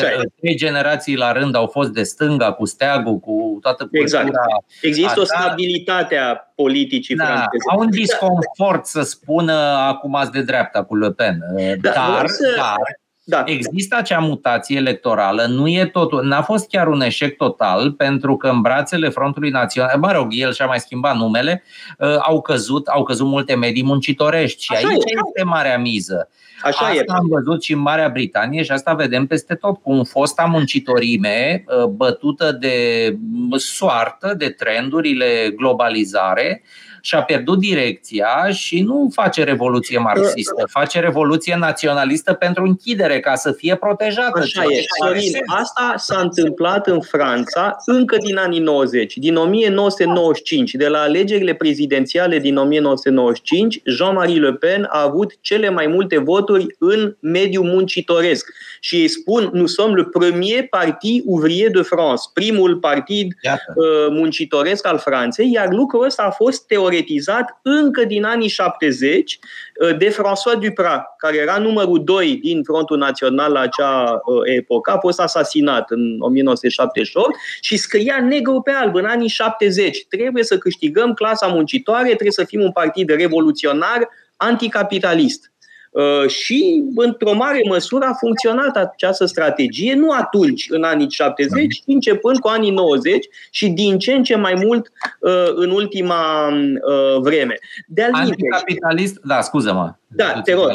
[0.41, 4.21] trei generații la rând au fost de stânga, cu steagul, cu toată cultura.
[4.21, 4.37] Exact.
[4.81, 7.65] Există o stabilitate a politicii da, franceze.
[7.71, 9.53] Au un disconfort să spună
[9.89, 11.39] acum ați de dreapta cu Le Pen.
[11.81, 12.55] Da, dar, să...
[12.57, 13.43] dar da.
[13.47, 18.49] Există acea mutație electorală, nu e totul, n-a fost chiar un eșec total, pentru că
[18.49, 21.63] în brațele Frontului Național, mă rog, el și-a mai schimbat numele,
[21.99, 25.21] uh, au căzut, au căzut multe medii muncitorești și Așa aici e.
[25.27, 26.29] este marea miză.
[26.63, 27.05] Așa asta e.
[27.07, 31.85] am văzut și în Marea Britanie și asta vedem peste tot, cum fosta muncitorime uh,
[31.85, 33.17] bătută de
[33.57, 36.63] soartă, de trendurile globalizare,
[37.07, 43.53] și-a pierdut direcția și nu face revoluție marxistă, face revoluție naționalistă pentru închidere, ca să
[43.53, 44.39] fie protejată.
[44.41, 44.85] Așa e.
[45.05, 51.55] Sorin, asta s-a întâmplat în Franța încă din anii 90, din 1995, de la alegerile
[51.55, 58.53] prezidențiale din 1995, Jean-Marie Le Pen a avut cele mai multe voturi în mediul muncitoresc.
[58.81, 63.75] Și îi spun, nu sommes le premier parti ouvrier de France, primul partid Iată.
[63.77, 69.39] Uh, muncitoresc al Franței, iar lucrul ăsta a fost teoretic teoretizat încă din anii 70
[69.81, 74.91] uh, de François Duprat, care era numărul 2 din Frontul Național la acea uh, epocă,
[74.91, 80.07] a fost asasinat în 1978 și scria negru pe alb în anii 70.
[80.09, 85.53] Trebuie să câștigăm clasa muncitoare, trebuie să fim un partid revoluționar, anticapitalist.
[85.97, 91.83] Uh, și, într-o mare măsură, a funcționat această strategie, nu atunci, în anii 70, ci
[91.87, 97.21] începând cu anii 90 și din ce în ce mai mult uh, în ultima uh,
[97.21, 97.59] vreme.
[97.87, 99.95] De Anticapitalist, da, scuză-mă.
[100.07, 100.71] Da, te rog.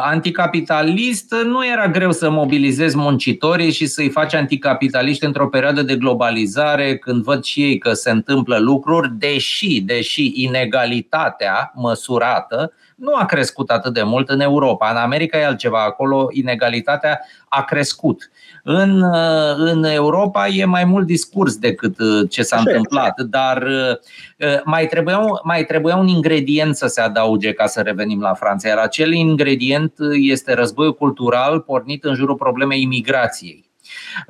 [0.00, 6.96] Anticapitalist nu era greu să mobilizezi muncitorii și să-i faci anticapitaliști într-o perioadă de globalizare,
[6.96, 13.70] când văd și ei că se întâmplă lucruri, deși, deși inegalitatea măsurată nu a crescut
[13.70, 14.90] atât de mult în Europa.
[14.90, 18.30] În America e altceva, acolo inegalitatea a crescut.
[18.62, 24.62] În, uh, în Europa e mai mult discurs decât uh, ce s-a întâmplat, dar uh,
[24.64, 28.78] mai trebuia, mai trebuia un ingredient să se adauge ca să revenim la Franța, iar
[28.78, 33.61] acel ingredient este războiul cultural pornit în jurul problemei imigrației.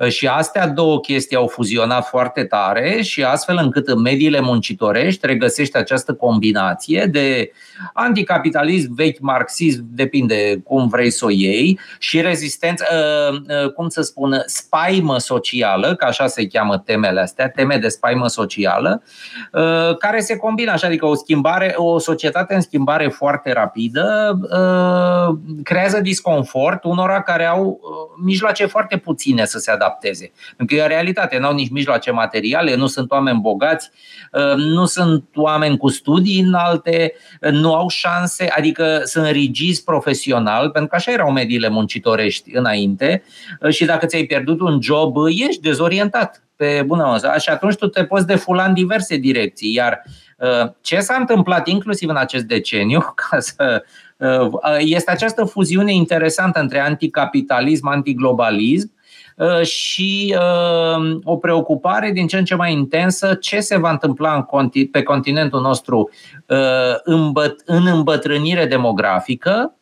[0.07, 5.77] Și astea două chestii au fuzionat foarte tare și astfel încât în mediile muncitorești regăsește
[5.77, 7.51] această combinație de
[7.93, 12.85] anticapitalism, vechi marxism, depinde cum vrei să o iei, și rezistență,
[13.75, 19.03] cum să spun, spaimă socială, că așa se cheamă temele astea, teme de spaimă socială,
[19.99, 24.37] care se combină așa, adică o schimbare, o societate în schimbare foarte rapidă
[25.63, 27.79] creează disconfort unora care au
[28.23, 30.31] mijloace foarte puține să se adapteze.
[30.57, 33.89] Pentru că e o realitate, nu au nici mijloace materiale, nu sunt oameni bogați,
[34.55, 37.13] nu sunt oameni cu studii înalte,
[37.51, 43.23] nu au șanse, adică sunt rigizi profesional, pentru că așa erau mediile muncitorești înainte
[43.69, 48.05] și dacă ți-ai pierdut un job, ești dezorientat pe bună măsură și atunci tu te
[48.05, 49.73] poți defula în diverse direcții.
[49.73, 50.03] Iar
[50.81, 53.83] ce s-a întâmplat inclusiv în acest deceniu, ca să
[54.79, 58.91] este această fuziune interesantă între anticapitalism, antiglobalism
[59.63, 60.35] și
[61.23, 64.45] o preocupare din ce în ce mai intensă ce se va întâmpla
[64.91, 66.09] pe continentul nostru
[67.65, 69.75] în îmbătrânire demografică,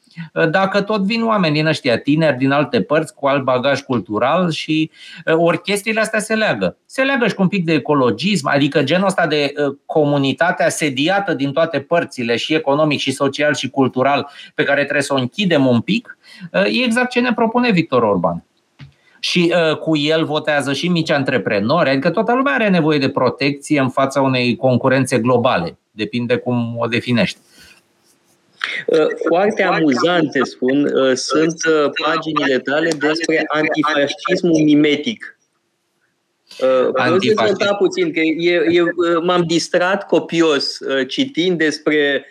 [0.49, 4.91] dacă tot vin oameni din ăștia tineri, din alte părți, cu alt bagaj cultural și
[5.25, 6.77] ori chestiile astea se leagă.
[6.85, 9.53] Se leagă și cu un pic de ecologism, adică genul ăsta de
[9.85, 15.13] comunitate asediată din toate părțile, și economic, și social, și cultural, pe care trebuie să
[15.13, 16.17] o închidem un pic,
[16.53, 18.43] e exact ce ne propune Victor Orban
[19.23, 23.79] și uh, cu el votează și mici antreprenori, adică toată lumea are nevoie de protecție
[23.79, 25.77] în fața unei concurențe globale.
[25.91, 27.37] Depinde cum o definești.
[28.85, 35.35] Uh, foarte amuzante, spun, uh, sunt uh, paginile tale despre antifascismul mimetic.
[36.91, 38.83] Vreau să puțin, că e, e,
[39.23, 42.25] m-am distrat copios citind despre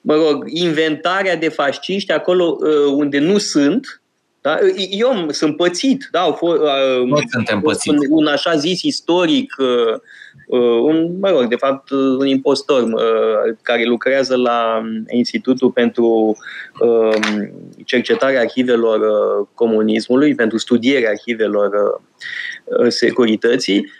[0.00, 2.58] mă rog, inventarea de fasciști acolo
[2.96, 4.02] unde nu sunt,
[4.44, 4.58] da?
[4.90, 6.60] Eu sunt pățit, da, au fost,
[7.08, 7.88] Toți suntem pățiți.
[7.88, 10.00] Un, un așa zis istoric uh,
[10.46, 16.36] Uh, un, mă rog, de fapt, uh, un impostor uh, care lucrează la Institutul pentru
[17.84, 19.00] cercetarea arhivelor
[19.54, 22.00] comunismului, pentru studierea arhivelor
[22.88, 23.92] securității,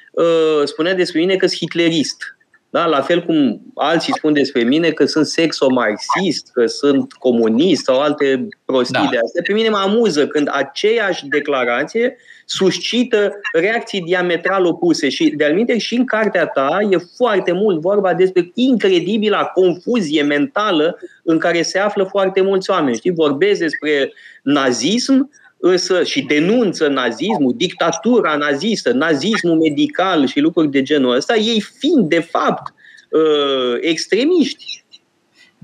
[0.65, 2.34] spunea despre mine că sunt hitlerist.
[2.75, 2.87] Da?
[2.87, 8.49] La fel cum alții spun despre mine că sunt sexomarxist, că sunt comunist sau alte
[8.65, 9.09] prostii da.
[9.11, 9.43] de astea.
[9.47, 16.05] Pe mine mă amuză când aceeași declarație suscită reacții diametral opuse și de-al și în
[16.05, 22.41] cartea ta e foarte mult vorba despre incredibila confuzie mentală în care se află foarte
[22.41, 22.97] mulți oameni.
[22.97, 23.13] Știi?
[23.13, 25.31] Vorbesc despre nazism,
[25.67, 32.09] însă și denunță nazismul, dictatura nazistă, nazismul medical și lucruri de genul ăsta, ei fiind
[32.09, 32.75] de fapt
[33.11, 34.84] uh, extremiști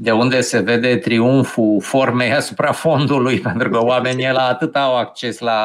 [0.02, 5.38] de unde se vede triumful formei asupra fondului, pentru că oamenii la atât au acces
[5.38, 5.60] la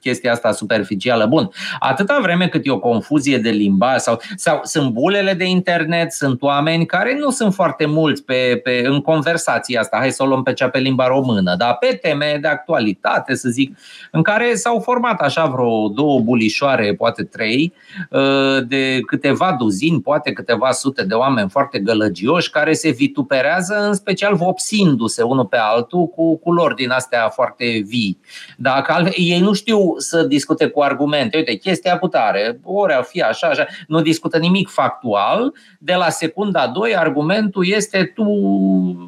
[0.00, 1.26] chestia asta superficială.
[1.26, 6.12] Bun, atâta vreme cât e o confuzie de limba sau, sau sunt bulele de internet,
[6.12, 10.26] sunt oameni care nu sunt foarte mulți pe, pe, în conversația asta, hai să o
[10.26, 13.78] luăm pe cea pe limba română, dar pe teme de actualitate, să zic,
[14.10, 17.72] în care s-au format așa vreo două bulișoare, poate trei,
[18.12, 23.94] ă, de câteva duzini, poate câteva sute de oameni foarte gălăgioși care se vituperează în
[23.94, 28.20] special vopsindu-se unul pe altul cu culori din astea foarte vii.
[28.56, 33.46] Dacă ei nu știu să discute cu argumente, uite, chestia putare, ori ar fi așa,
[33.46, 38.24] așa, nu discută nimic factual, de la secunda 2 argumentul este tu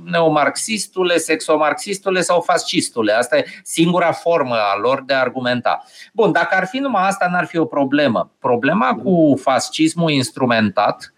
[0.04, 3.12] neomarxistule, sexomarxistule sau fascistule.
[3.12, 5.85] Asta e singura formă a lor de a argumenta.
[6.12, 8.31] Bun, dacă ar fi numai asta, n-ar fi o problemă.
[8.38, 11.12] Problema cu fascismul instrumentat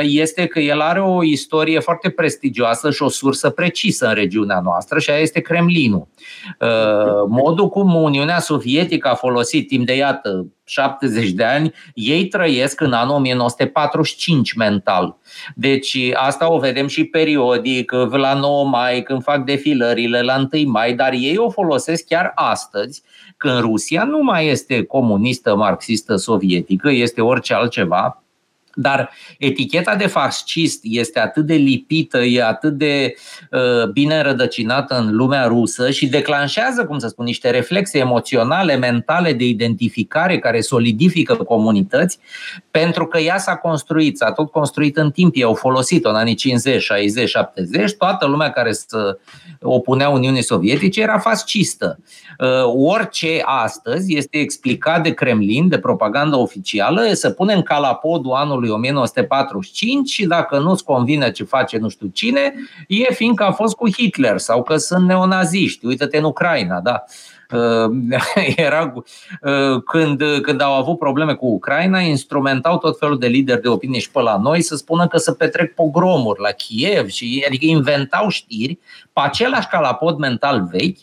[0.00, 4.98] este că el are o istorie foarte prestigioasă și o sursă precisă în regiunea noastră
[4.98, 6.08] și aia este Kremlinul.
[6.60, 6.68] Uh,
[7.28, 12.92] modul cum Uniunea Sovietică a folosit timp de, iată, 70 de ani, ei trăiesc în
[12.92, 15.16] anul 1945 mental.
[15.54, 20.94] Deci asta o vedem și periodic, la 9 mai, când fac defilările, la 1 mai,
[20.94, 23.02] dar ei o folosesc chiar astăzi,
[23.36, 28.22] când Rusia nu mai este comunistă, marxistă, sovietică, este orice altceva,
[28.80, 33.14] dar eticheta de fascist este atât de lipită, e atât de
[33.50, 39.32] uh, bine rădăcinată în lumea rusă și declanșează, cum să spun, niște reflexe emoționale, mentale
[39.32, 42.18] de identificare care solidifică comunități,
[42.70, 46.34] pentru că ea s-a construit, s-a tot construit în timp, ei au folosit-o în anii
[46.34, 48.96] 50, 60, 70, toată lumea care se
[49.60, 51.98] opunea Uniunii Sovietice era fascistă.
[52.38, 52.48] Uh,
[52.90, 60.26] orice astăzi este explicat de Kremlin, de propaganda oficială, să punem calapodul anului 1945 și
[60.26, 62.54] dacă nu-ți convine ce face nu știu cine,
[62.88, 65.86] e fiindcă a fost cu Hitler sau că sunt neonaziști.
[65.86, 67.04] Uită-te în Ucraina, da.
[68.56, 68.92] Era
[69.84, 74.10] când, când au avut probleme cu Ucraina, instrumentau tot felul de lideri de opinie și
[74.10, 78.78] pe la noi să spună că să petrec pogromuri la Kiev și adică inventau știri
[79.12, 80.98] pe același calapod mental vechi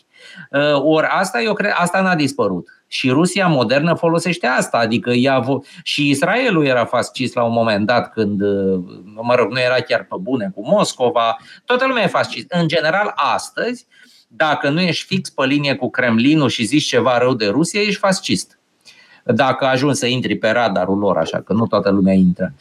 [0.82, 2.77] ori asta, eu cred, asta n-a dispărut.
[2.88, 7.86] Și Rusia modernă folosește asta, adică ea vo- și Israelul era fascist la un moment
[7.86, 8.80] dat când, uh,
[9.14, 12.46] mă rog, nu era chiar pe bune cu Moscova, toată lumea e fascist.
[12.48, 13.86] În general, astăzi,
[14.28, 17.98] dacă nu ești fix pe linie cu Kremlinul și zici ceva rău de Rusia, ești
[17.98, 18.58] fascist
[19.34, 22.52] dacă ajungi să intri pe radarul lor, așa că nu toată lumea intră.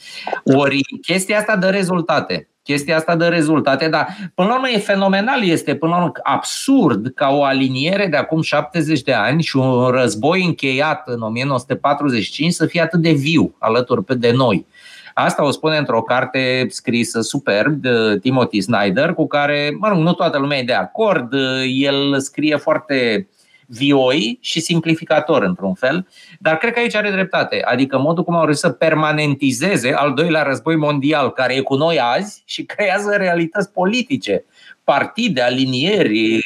[0.44, 2.50] Ori chestia asta dă rezultate.
[2.68, 7.12] Chestia asta dă rezultate, dar până la urmă e fenomenal, este până la urmă absurd
[7.16, 12.66] ca o aliniere de acum 70 de ani și un război încheiat în 1945 să
[12.66, 14.66] fie atât de viu alături de noi.
[15.14, 20.14] Asta o spune într-o carte scrisă superb de Timothy Snyder, cu care, mă rog, nu
[20.14, 21.34] toată lumea e de acord.
[21.68, 23.28] El scrie foarte
[23.68, 26.08] vioi și simplificator într-un fel,
[26.40, 27.62] dar cred că aici are dreptate.
[27.66, 32.00] Adică modul cum au reușit să permanentizeze al doilea război mondial, care e cu noi
[32.00, 34.46] azi și creează realități politice,
[34.84, 36.40] partide, alinieri,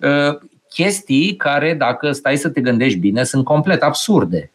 [0.00, 4.52] uh, chestii care, dacă stai să te gândești bine, sunt complet absurde.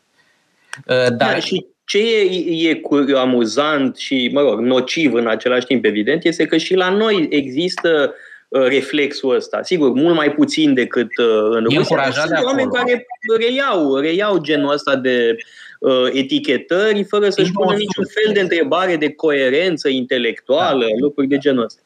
[0.87, 1.33] Uh, dar...
[1.33, 2.81] Da, și ce e, e
[3.17, 7.89] amuzant și, mă rog, nociv în același timp, evident, este că și la noi există
[7.89, 8.13] Uh,
[8.49, 9.63] reflexul ăsta.
[9.63, 12.11] Sigur, mult mai puțin decât uh, în Rusia.
[12.11, 13.05] Sunt oameni care
[13.37, 15.35] reiau, reiau genul ăsta de
[15.79, 20.95] uh, etichetări fără să-și pună niciun fel de întrebare de coerență intelectuală, da.
[20.99, 21.81] lucruri de genul ăsta.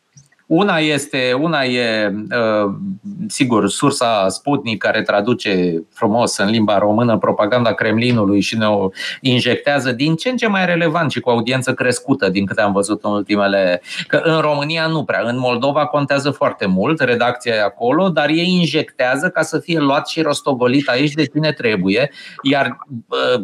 [0.51, 2.73] Una este, una e, uh,
[3.27, 8.89] sigur, sursa Sputnik care traduce frumos în limba română propaganda Kremlinului și ne o
[9.21, 13.03] injectează din ce în ce mai relevant și cu audiență crescută din câte am văzut
[13.03, 13.81] în ultimele...
[14.07, 18.49] Că în România nu prea, în Moldova contează foarte mult, redacția e acolo, dar ei
[18.49, 22.77] injectează ca să fie luat și rostogolit aici de cine trebuie, iar
[23.07, 23.43] uh,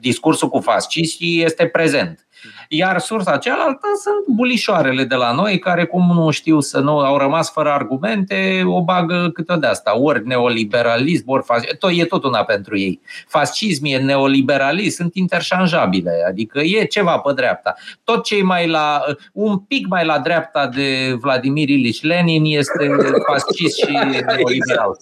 [0.00, 2.27] discursul cu fasciștii este prezent.
[2.70, 7.16] Iar sursa cealaltă sunt bulișoarele de la noi, care cum nu știu să nu au
[7.16, 9.98] rămas fără argumente, o bagă câte de asta.
[9.98, 13.00] Ori neoliberalism, ori fascism, tot, e tot una pentru ei.
[13.28, 17.74] Fascism e neoliberalism, sunt interșanjabile, adică e ceva pe dreapta.
[18.04, 22.90] Tot ce mai la, un pic mai la dreapta de Vladimir Ilici Lenin este
[23.26, 24.96] fascist și neoliberal.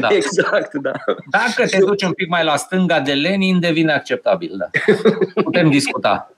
[0.00, 0.08] Da.
[0.10, 0.92] Exact, da.
[1.30, 4.70] Dacă te duci un pic mai la stânga de Lenin, devine acceptabil, da.
[5.42, 6.34] Putem discuta.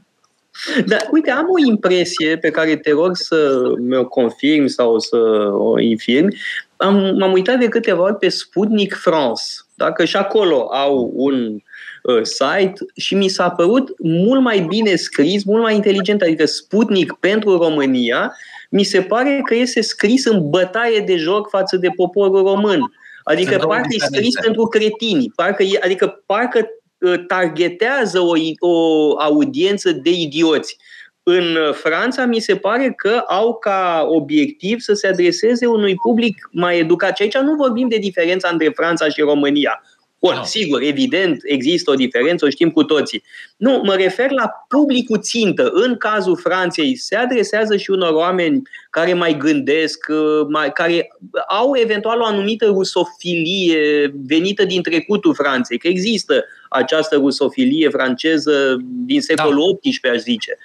[0.86, 5.16] Dar uite, am o impresie pe care te rog să mi-o confirmi sau să
[5.52, 6.36] o infirmi.
[6.76, 9.42] Am, m-am uitat de câteva ori pe Sputnik France,
[9.74, 11.56] dacă și acolo au un
[12.02, 17.12] uh, site și mi s-a părut mult mai bine scris, mult mai inteligent, adică Sputnik
[17.12, 18.36] pentru România,
[18.70, 22.80] mi se pare că este scris în bătaie de joc față de poporul român.
[23.24, 26.81] Adică parcă e scris pentru cretini, parcă e, adică parcă Uh,
[27.26, 30.76] targetează o, o audiență de idioți.
[31.22, 36.78] În Franța mi se pare că au ca obiectiv să se adreseze unui public mai
[36.78, 37.16] educat.
[37.16, 39.82] Și aici nu vorbim de diferența între Franța și România.
[40.22, 40.44] Bun, no.
[40.44, 43.22] sigur, evident, există o diferență, o știm cu toții.
[43.56, 45.70] Nu, mă refer la publicul țintă.
[45.72, 51.08] În cazul Franței se adresează și unor oameni care mai gândesc, uh, mai, care
[51.48, 59.20] au eventual o anumită rusofilie venită din trecutul Franței, că există această rusofilie franceză din
[59.20, 59.90] secolul da.
[59.90, 60.58] XVIII, aș zice.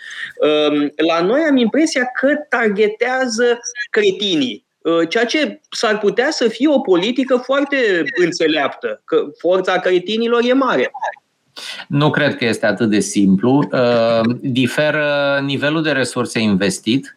[0.69, 4.66] Um, la noi am impresia că targetează cretinii Uh,
[5.09, 10.91] ceea ce s-ar putea să fie o politică foarte înțeleaptă, că forța cretinilor e mare.
[11.87, 13.67] Nu cred că este atât de simplu.
[13.71, 17.16] Uh, diferă nivelul de resurse investit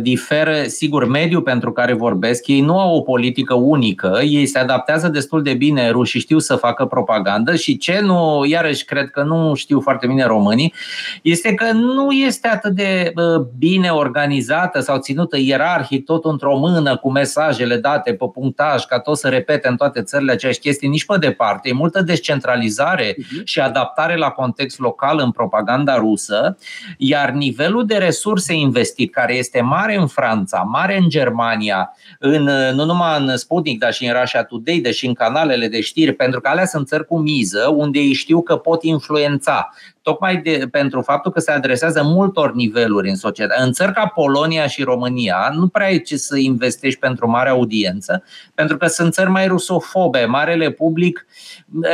[0.00, 5.08] diferă, sigur, mediul pentru care vorbesc, ei nu au o politică unică, ei se adaptează
[5.08, 9.54] destul de bine, rușii știu să facă propagandă și ce nu, iarăși cred că nu
[9.54, 10.74] știu foarte bine românii,
[11.22, 16.96] este că nu este atât de uh, bine organizată sau ținută ierarhic, tot într-o mână
[16.96, 21.04] cu mesajele date pe punctaj, ca tot să repete în toate țările aceeași chestii, nici
[21.04, 21.68] pe departe.
[21.68, 23.44] E multă descentralizare uh-huh.
[23.44, 26.56] și adaptare la context local în propaganda rusă,
[26.98, 32.42] iar nivelul de resurse investit, care este mare în Franța, mare în Germania, în,
[32.74, 36.12] nu numai în Sputnik, dar și în Russia Today, dar și în canalele de știri,
[36.12, 39.70] pentru că alea sunt țări cu miză, unde ei știu că pot influența
[40.02, 43.62] tocmai de, pentru faptul că se adresează multor niveluri în societate.
[43.62, 48.22] În țări ca Polonia și România nu prea e ce să investești pentru mare audiență,
[48.54, 50.24] pentru că sunt țări mai rusofobe.
[50.24, 51.26] Marele public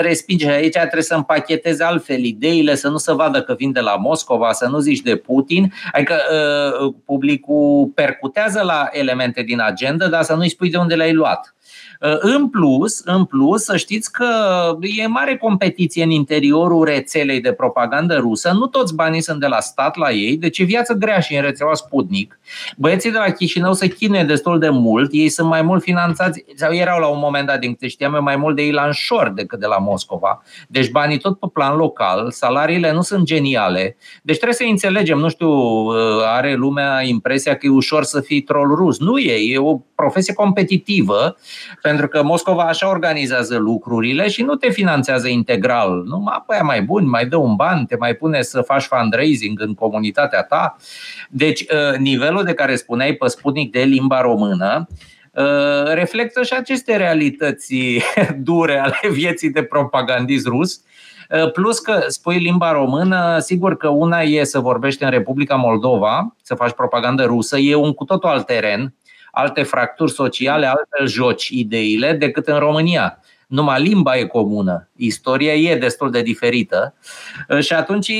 [0.01, 0.51] respinge.
[0.51, 4.53] Aici trebuie să împacheteze altfel ideile, să nu se vadă că vin de la Moscova,
[4.53, 5.73] să nu zici de Putin.
[5.93, 11.13] Adică uh, publicul percutează la elemente din agenda, dar să nu-i spui de unde le-ai
[11.13, 11.56] luat.
[12.01, 14.27] Uh, în plus, în plus, să știți că
[14.81, 18.53] e mare competiție în interiorul rețelei de propagandă rusă.
[18.53, 21.43] Nu toți banii sunt de la stat la ei, deci e viață grea și în
[21.43, 22.39] rețeaua Sputnik.
[22.77, 26.75] Băieții de la Chișinău se chinuie destul de mult, ei sunt mai mult finanțați, sau
[26.75, 29.67] erau la un moment dat, din câte știam mai mult de Ilan Shor decât de
[29.67, 30.43] la Moscova.
[30.69, 33.97] Deci banii tot pe plan local, salariile nu sunt geniale.
[34.23, 35.95] Deci trebuie să înțelegem, nu știu, uh,
[36.25, 38.99] are lumea impresia că e ușor să fii troll rus.
[38.99, 41.37] Nu e, e o profesie competitivă
[41.87, 46.03] pentru că Moscova așa organizează lucrurile și nu te finanțează integral.
[46.05, 49.75] Nu, apoi mai bun, mai dă un ban, te mai pune să faci fundraising în
[49.75, 50.77] comunitatea ta.
[51.31, 54.89] Deci, uh, nivelul de care spuneai pe Sputnik de limba română,
[55.33, 57.75] uh, reflectă și aceste realități
[58.49, 60.81] dure ale vieții de propagandist rus.
[61.31, 66.37] Uh, plus că spui limba română, sigur că una e să vorbești în Republica Moldova,
[66.43, 68.95] să faci propagandă rusă, e un cu totul alt teren
[69.37, 73.21] alte fracturi sociale, altfel joci ideile decât în România.
[73.47, 76.95] Numai limba e comună, istoria e destul de diferită
[77.61, 78.13] și atunci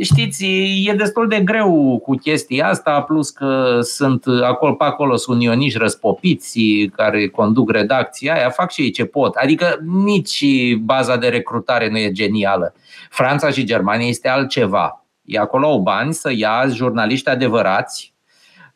[0.00, 0.44] știți,
[0.86, 5.78] e destul de greu cu chestia asta, plus că sunt acolo pe acolo sunt unioniști
[5.78, 6.60] răspopiți
[6.96, 9.34] care conduc redacția aia, fac și ei ce pot.
[9.34, 12.74] Adică nici baza de recrutare nu e genială.
[13.10, 15.04] Franța și Germania este altceva.
[15.24, 18.16] E acolo au bani să ia jurnaliști adevărați,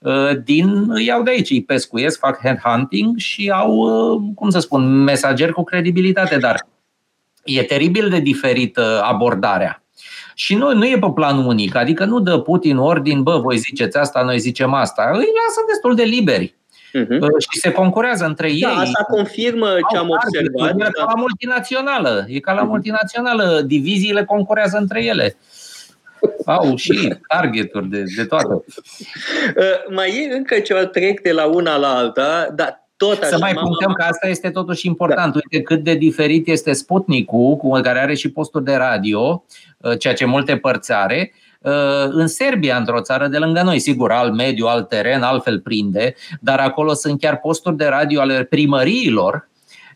[0.03, 5.03] Uh, din, iau de aici, îi pescuiesc, fac headhunting și au, uh, cum să spun,
[5.03, 6.67] mesageri cu credibilitate, dar
[7.45, 9.83] e teribil de diferită abordarea.
[10.35, 13.97] Și nu, nu e pe plan unic, adică nu dă Putin ordin, bă, voi ziceți
[13.97, 15.03] asta, noi zicem asta.
[15.13, 16.55] Îi lasă destul de liberi.
[16.95, 17.19] Uh-huh.
[17.39, 18.77] Și se concurează între da, ei.
[18.77, 20.89] Asta confirmă ce am observat.
[20.89, 22.25] E ca la multinațională.
[22.29, 23.63] E ca la multinațională.
[23.67, 25.37] Diviziile concurează între ele.
[26.45, 28.47] Au și targeturi de, de toate.
[29.57, 33.27] Uh, mai e încă ceva, trec de la una la alta, dar tot așa.
[33.27, 35.33] Să mai punctăm că asta este totuși important.
[35.33, 35.41] Da.
[35.51, 39.45] Uite cât de diferit este Sputnik-ul, care are și posturi de radio,
[39.79, 41.73] uh, ceea ce multe părți are, uh,
[42.09, 46.59] în Serbia, într-o țară de lângă noi, sigur, alt mediu, alt teren, altfel prinde, dar
[46.59, 49.51] acolo sunt chiar posturi de radio ale primăriilor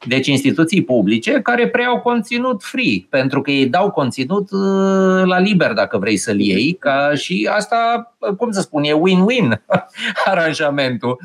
[0.04, 5.72] deci instituții publice care preiau conținut free, pentru că ei dau conținut uh, la liber
[5.72, 9.62] dacă vrei să-l iei, ca și asta, cum să spun, e win-win
[10.30, 11.18] aranjamentul.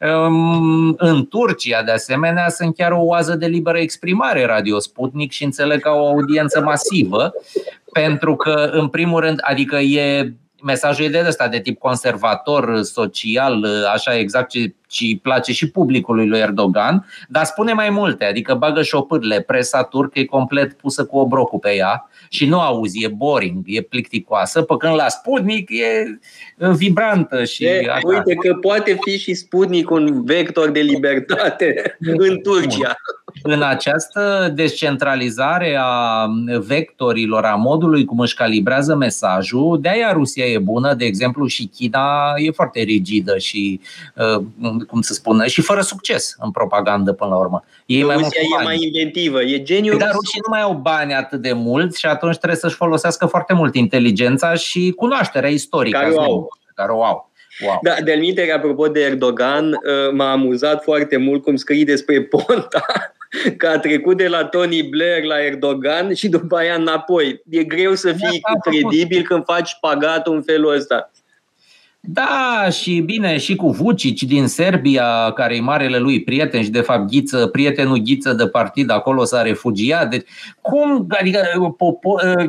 [0.00, 5.44] Um, în Turcia, de asemenea, sunt chiar o oază de liberă exprimare Radio Sputnik și
[5.44, 7.32] înțeleg ca o audiență masivă,
[7.92, 10.32] pentru că, în primul rând, adică e
[10.62, 16.26] mesajul e de ăsta, de tip conservator, social, așa exact ce, ce place și publicului
[16.26, 21.18] lui Erdogan, dar spune mai multe, adică bagă șopârle, presa turcă e complet pusă cu
[21.18, 26.18] obrocul pe ea și nu auzi, e boring, e plicticoasă, pe când la Sputnik e
[26.56, 28.08] vibrantă și e, așa.
[28.08, 32.96] Uite că poate fi și Sputnik un vector de libertate în Turcia
[33.42, 36.26] în această descentralizare a
[36.66, 41.66] vectorilor, a modului cum își calibrează mesajul, de aia Rusia e bună, de exemplu, și
[41.66, 43.80] China e foarte rigidă și,
[44.14, 47.64] uh, cum să spună, și fără succes în propagandă până la urmă.
[47.86, 49.96] Ei Rusia mai e mai inventivă, e geniu.
[49.96, 53.52] Dar rușii nu mai au bani atât de mult și atunci trebuie să-și folosească foarte
[53.52, 55.98] mult inteligența și cunoașterea istorică.
[55.98, 56.48] Care o au.
[56.74, 57.30] Care o au.
[57.60, 57.78] Wow.
[57.82, 62.86] Da, de minte, apropo de Erdogan, uh, m-a amuzat foarte mult cum scrie despre Ponta
[63.58, 67.42] că a trecut de la Tony Blair la Erdogan și după aia înapoi.
[67.50, 71.10] E greu să fii credibil când faci pagatul în felul ăsta.
[72.08, 76.80] Da, și bine, și cu Vucic din Serbia, care e marele lui prieten și de
[76.80, 80.10] fapt ghiță, prietenul ghiță de partid, acolo s-a refugiat.
[80.10, 80.26] Deci,
[80.60, 81.40] cum, adică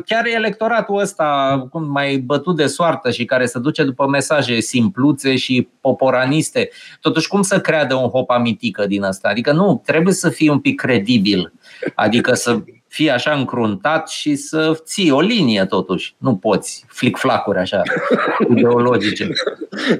[0.06, 5.36] chiar electoratul ăsta, cum mai bătut de soartă și care se duce după mesaje simpluțe
[5.36, 6.68] și poporaniste,
[7.00, 9.28] totuși cum să creadă un hopa mitică din asta?
[9.28, 11.52] Adică nu, trebuie să fii un pic credibil.
[11.94, 12.58] Adică să
[12.88, 16.14] fii așa încruntat și să ții o linie totuși.
[16.18, 17.82] Nu poți flic-flacuri așa
[18.50, 19.28] ideologice.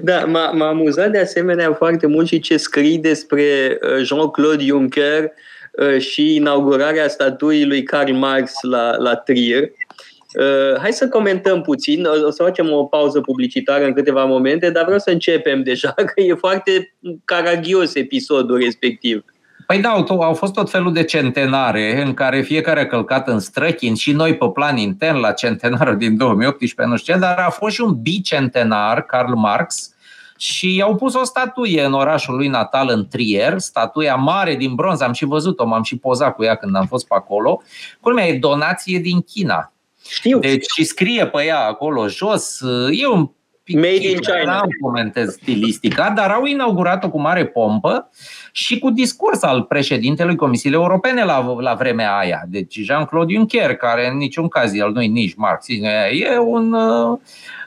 [0.02, 5.30] Da, m-a, m-a amuzat de asemenea foarte mult și ce scrii despre uh, Jean-Claude Juncker
[5.72, 9.62] uh, și inaugurarea statuii lui Karl Marx la, la Trier.
[9.62, 14.84] Uh, hai să comentăm puțin, o să facem o pauză publicitară în câteva momente, dar
[14.84, 19.24] vreau să începem deja, că e foarte caragios episodul respectiv.
[19.72, 23.94] Păi da, au fost tot felul de centenare în care fiecare a călcat în străchin
[23.94, 27.74] și noi pe plan intern la centenarul din 2018, nu știu ce, dar a fost
[27.74, 29.94] și un bicentenar, Karl Marx,
[30.38, 35.00] și i-au pus o statuie în orașul lui natal, în Trier, statuia mare din bronz,
[35.00, 37.62] am și văzut-o, m-am și pozat cu ea când am fost pe acolo.
[38.00, 39.72] Culmea e donație din China.
[40.08, 40.38] Știu.
[40.38, 42.60] Deci și scrie pe ea acolo jos,
[42.90, 43.30] e un
[43.74, 44.62] Made in China.
[44.62, 48.10] Nu comentez stilistica, dar au inaugurat-o cu mare pompă
[48.52, 52.42] și cu discurs al președintelui Comisiei Europene la, la vremea aia.
[52.48, 57.18] Deci Jean-Claude Juncker, care în niciun caz el nu nici marxist, e un uh,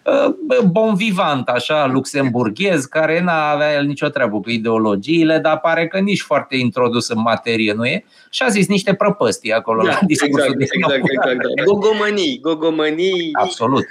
[0.04, 5.88] uh, bon vivant, așa, luxemburghez, care n-a avea el nicio treabă cu ideologiile, dar pare
[5.88, 8.04] că nici foarte introdus în materie nu e.
[8.30, 11.68] Și a zis niște prăpăstii acolo Da, la discursul exact, de exact, exact, exact.
[11.70, 13.30] Gogomănii, gogomănii.
[13.34, 13.84] Absolut.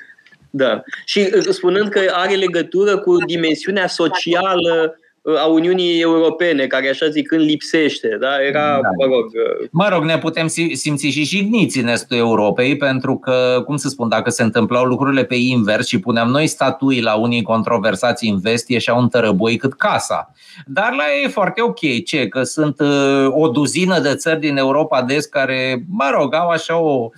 [0.51, 0.83] Da.
[1.05, 7.09] Și uh, spunând că are legătură cu dimensiunea socială uh, a Uniunii Europene, care așa
[7.09, 8.17] zicând lipsește.
[8.21, 8.43] Da?
[8.43, 8.89] Era, Da.
[8.99, 13.17] mă rog, uh, Mă rog, ne putem si- simți și jigniți în estul Europei, pentru
[13.17, 17.15] că, cum să spun, dacă se întâmplau lucrurile pe invers și puneam noi statui la
[17.15, 20.33] unii controversați în vest, ieșeau un tărăboi cât casa.
[20.67, 22.29] Dar la ei e foarte ok, ce?
[22.29, 26.49] Că sunt uh, o duzină de țări din Europa de Est care, mă rog, au
[26.49, 27.11] așa o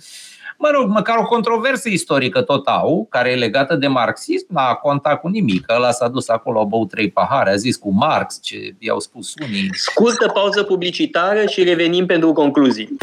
[0.63, 5.19] mă rog, măcar o controversă istorică tot au, care e legată de marxism, n-a contat
[5.19, 5.65] cu nimic.
[5.75, 9.33] Ăla s-a dus acolo, a băut trei pahare, a zis cu Marx, ce i-au spus
[9.47, 9.69] unii.
[9.71, 12.97] scurtă pauză publicitară și revenim pentru concluzii.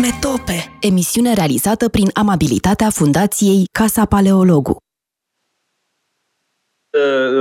[0.00, 4.85] Metope, emisiune realizată prin amabilitatea Fundației Casa Paleologu.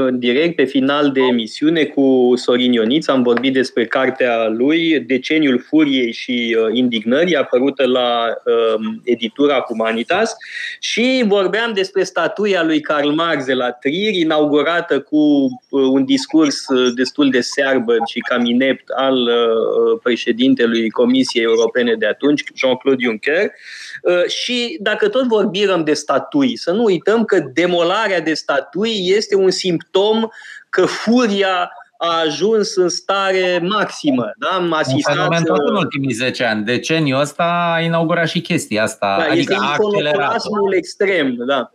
[0.08, 3.08] În direct pe final de emisiune cu Sorin Ioniț.
[3.08, 10.36] Am vorbit despre cartea lui, Deceniul Furiei și uh, Indignării, apărută la uh, editura Humanitas
[10.80, 16.68] și vorbeam despre statuia lui Karl Marx de la Trier, inaugurată cu uh, un discurs
[16.68, 23.04] uh, destul de searbă și cam inept al uh, președintelui Comisiei Europene de atunci, Jean-Claude
[23.04, 23.44] Juncker.
[23.44, 23.85] Uh,
[24.28, 29.50] și dacă tot vorbim de statui, să nu uităm că demolarea de statui este un
[29.50, 30.28] simptom
[30.70, 34.32] că furia a ajuns în stare maximă.
[34.38, 34.56] Da?
[34.56, 35.14] Am Un asistat...
[35.16, 36.64] fenomen tot în uh, ultimii 10 ani.
[36.64, 39.16] Deceniul ăsta a inaugurat și chestia asta.
[39.18, 40.10] da, adică este a accelerat-o.
[40.10, 41.36] iconoclasmul extrem.
[41.48, 41.72] Da.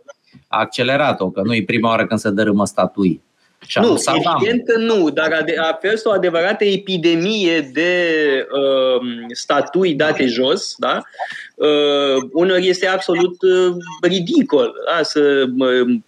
[0.47, 3.21] A accelerat-o, că nu e prima oară când se dărâmă statui.
[3.67, 4.37] Și Nu, nu, Saddam.
[4.41, 8.03] evident că nu, dar ade- a fost o adevărată epidemie de
[8.51, 11.01] uh, statui date jos, da?
[11.55, 15.03] Uh, unor este absolut uh, ridicol da?
[15.03, 15.99] să uh,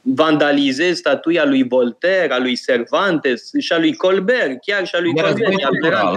[0.00, 5.12] vandalizezi statuia lui Voltaire, a lui Cervantes și a lui Colbert, chiar și a lui
[5.16, 6.16] E Colbert.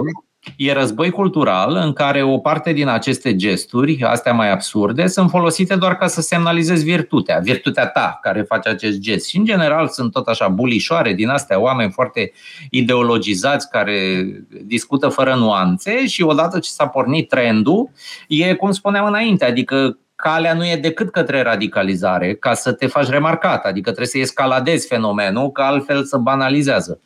[0.56, 0.70] Război e aberant.
[0.70, 0.70] cultural.
[0.72, 5.76] E război cultural în care o parte din aceste gesturi, astea mai absurde, sunt folosite
[5.76, 9.28] doar ca să semnalizezi virtutea, virtutea ta care face acest gest.
[9.28, 12.32] Și în general sunt tot așa bulișoare din astea, oameni foarte
[12.70, 14.26] ideologizați care
[14.64, 17.90] discută fără nuanțe și odată ce s-a pornit trendul,
[18.28, 23.08] e cum spuneam înainte, adică calea nu e decât către radicalizare, ca să te faci
[23.08, 27.00] remarcat, adică trebuie să escaladezi fenomenul, că altfel se banalizează.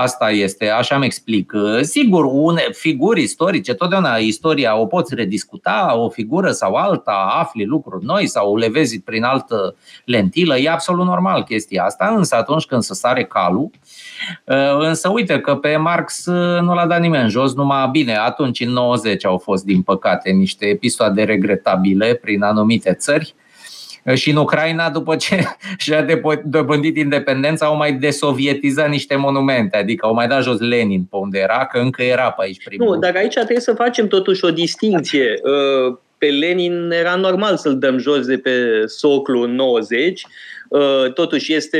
[0.00, 1.52] Asta este, așa îmi explic.
[1.80, 8.04] Sigur, une, figuri istorice, totdeauna istoria o poți rediscuta, o figură sau alta, afli lucruri
[8.04, 12.82] noi sau le vezi prin altă lentilă, e absolut normal chestia asta, însă atunci când
[12.82, 13.70] se sare calul,
[14.78, 16.26] însă uite că pe Marx
[16.60, 20.66] nu l-a dat nimeni jos, numai bine, atunci în 90 au fost din păcate niște
[20.66, 23.34] episoade regretabile prin anumite țări,
[24.14, 25.42] și în Ucraina, după ce
[25.78, 26.06] și-a
[26.44, 31.38] dobândit independența, au mai desovietizat niște monumente, adică au mai dat jos Lenin pe unde
[31.38, 32.94] era, că încă era pe aici primul.
[32.94, 35.34] Nu, dar aici trebuie să facem totuși o distinție.
[36.18, 40.26] Pe Lenin era normal să-l dăm jos de pe soclu în 90,
[41.14, 41.78] totuși este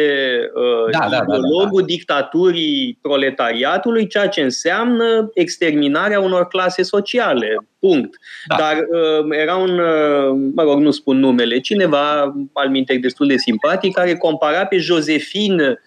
[0.90, 1.84] da, ideologul da, da, da.
[1.86, 7.56] dictaturii proletariatului, ceea ce înseamnă exterminarea unor clase sociale.
[7.78, 8.16] Punct.
[8.46, 8.56] Da.
[8.56, 13.36] Dar uh, era un, uh, mă rog, nu spun numele, cineva, al minte destul de
[13.36, 15.80] simpatic, care compara pe Josephine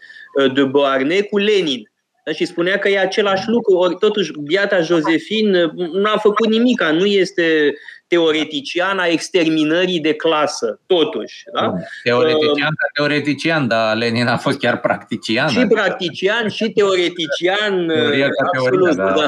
[0.53, 1.90] de Beauharnais cu Lenin.
[2.23, 2.31] Da?
[2.31, 7.05] Și spunea că e același lucru, ori totuși biata Josephine nu a făcut nimic, nu
[7.05, 7.73] este
[8.07, 11.43] teoretician a exterminării de clasă, totuși.
[11.53, 11.73] Da?
[12.03, 15.47] Teoretician, uh, teoretician, dar Lenin a fost chiar practician.
[15.47, 17.87] Și practician, și teoretician.
[17.87, 19.21] Teoria ca absolut, teoria, da.
[19.21, 19.27] da.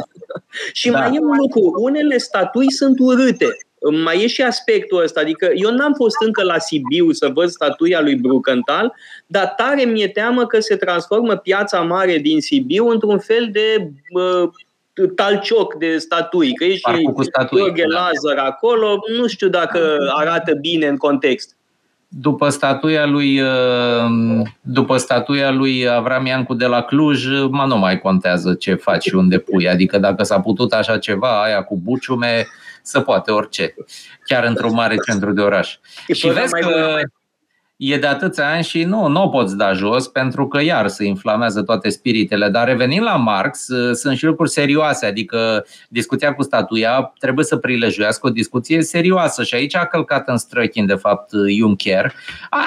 [0.74, 1.00] Și Da.
[1.00, 3.58] mai e un lucru, unele statui sunt urâte.
[3.92, 8.02] Mai e și aspectul ăsta, adică eu n-am fost încă la Sibiu să văd statuia
[8.02, 8.94] lui Brucantal,
[9.26, 14.50] dar tare mi-e teamă că se transformă piața mare din Sibiu într-un fel de uh,
[15.16, 18.00] talcioc de statui, că e și Parcul cu statui, Gheorghe da.
[18.00, 21.56] Lazar acolo, nu știu dacă arată bine în context.
[22.08, 28.00] După statuia lui uh, după statuia lui Avram Iancu de la Cluj, mă, nu mai
[28.00, 29.70] contează ce faci și unde pui.
[29.70, 32.48] Adică dacă s-a putut așa ceva, aia cu buciume,
[32.84, 33.76] se poate orice.
[34.26, 35.78] Chiar într-un mare centru de oraș.
[36.08, 37.00] E Și fără vezi mai că bună.
[37.78, 41.06] e de atâția ani și nu, nu o poți da jos pentru că iar se
[41.06, 42.50] inflamează toate spiritele.
[42.50, 48.28] Dar revenind la Marx, sunt și lucruri serioase, adică discuția cu statuia trebuie să prilejuiască
[48.28, 52.14] o discuție serioasă și aici a călcat în străchin, de fapt, Juncker,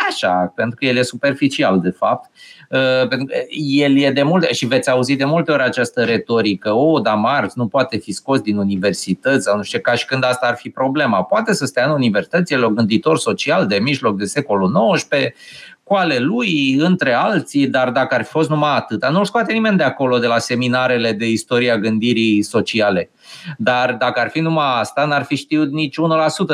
[0.09, 2.31] așa, pentru că el e superficial, de fapt.
[2.71, 6.73] Uh, pentru că el e de multe, și veți auzi de multe ori această retorică,
[6.73, 10.07] o, oh, dar Marx nu poate fi scos din universități sau nu știu, ca și
[10.07, 11.23] când asta ar fi problema.
[11.23, 15.17] Poate să stea în universități, el o gânditor social de mijloc de secolul XIX,
[15.89, 19.77] cu ale lui, între alții, dar dacă ar fi fost numai atât, nu-l scoate nimeni
[19.77, 23.11] de acolo, de la seminarele de istoria gândirii sociale.
[23.59, 25.97] Dar dacă ar fi numai asta, n-ar fi știut nici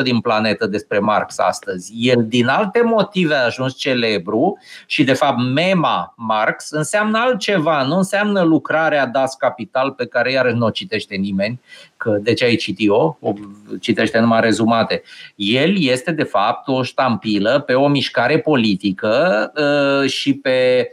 [0.01, 1.93] 1% din planetă despre Marx astăzi.
[1.97, 7.97] El, din alte motive, a ajuns celebru și, de fapt, mema Marx înseamnă altceva, nu
[7.97, 11.61] înseamnă lucrarea Das Capital pe care iarăși nu o citește nimeni,
[11.97, 13.33] că de ce ai citit-o, o
[13.81, 15.03] citește numai rezumate.
[15.35, 19.22] El este, de fapt, o ștampilă pe o mișcare politică
[19.55, 20.89] uh, și pe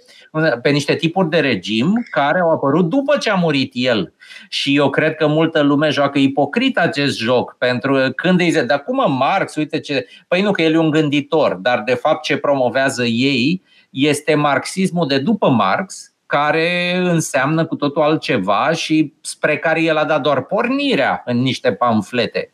[0.61, 4.13] pe niște tipuri de regim care au apărut după ce a murit el.
[4.49, 8.63] Și eu cred că multă lume joacă ipocrit acest joc, pentru că când îi zice,
[8.63, 10.07] dar cum Marx, uite ce...
[10.27, 15.07] Păi nu, că el e un gânditor, dar de fapt ce promovează ei este marxismul
[15.07, 20.41] de după Marx, care înseamnă cu totul altceva și spre care el a dat doar
[20.41, 22.51] pornirea în niște pamflete.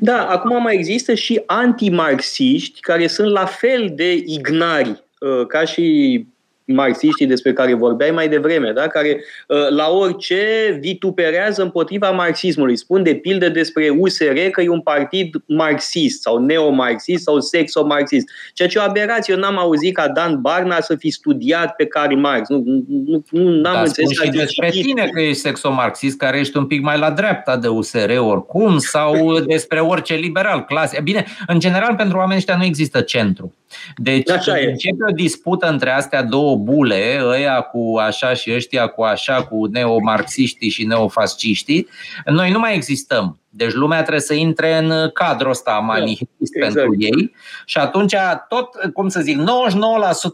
[0.00, 6.26] Da, acum mai există și antimarxiști care sunt la fel de ignari Uh, ca și
[6.74, 8.86] marxiștii despre care vorbeai mai devreme, da?
[8.86, 12.76] care uh, la orice vituperează împotriva marxismului.
[12.76, 18.28] Spun de pildă despre USR că e un partid marxist sau neomarxist sau sexomarxist.
[18.52, 19.34] Ceea ce e o aberație.
[19.34, 22.48] Eu n-am auzit ca Dan Barna să fi studiat pe Karl Marx.
[22.48, 24.10] Nu, nu, nu n-am da, înțeles.
[24.10, 28.10] și despre tine că ești sexomarxist, care ești un pic mai la dreapta de USR
[28.18, 31.00] oricum, sau despre orice liberal clase.
[31.02, 33.54] Bine, în general, pentru oamenii ăștia nu există centru.
[33.96, 39.02] Deci Așa începe o dispută între astea două bule, ăia cu așa și ăștia cu
[39.02, 41.88] așa, cu neomarxiștii și neofasciștii,
[42.24, 43.36] noi nu mai existăm.
[43.54, 46.74] Deci lumea trebuie să intre în cadrul ăsta manihist exact.
[46.74, 48.14] pentru ei și atunci
[48.48, 49.38] tot, cum să zic,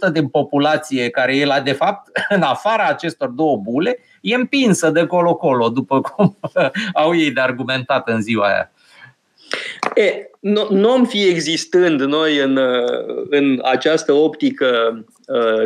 [0.09, 4.91] 99% din populație care e la de fapt în afara acestor două bule e împinsă
[4.91, 6.39] de colo-colo, după cum
[7.05, 8.73] au ei de argumentat în ziua aia.
[9.95, 12.59] E, nu, nu am fi existând noi în,
[13.31, 15.05] în această optică Uh,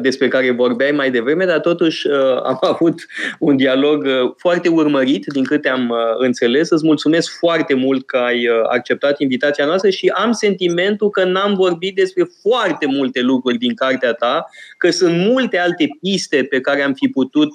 [0.00, 3.06] despre care vorbeai mai devreme, dar totuși uh, am avut
[3.38, 6.70] un dialog uh, foarte urmărit, din câte am înțeles.
[6.70, 11.94] Îți mulțumesc foarte mult că ai acceptat invitația noastră și am sentimentul că n-am vorbit
[11.94, 14.46] despre foarte multe lucruri din cartea ta,
[14.78, 17.50] că sunt multe alte piste pe care am fi putut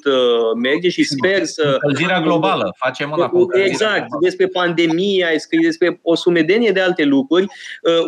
[0.61, 1.77] merge și sper să...
[1.81, 7.03] Încălzirea globală, facem una cu Exact, despre pandemie, ai scris despre o sumedenie de alte
[7.03, 7.45] lucruri.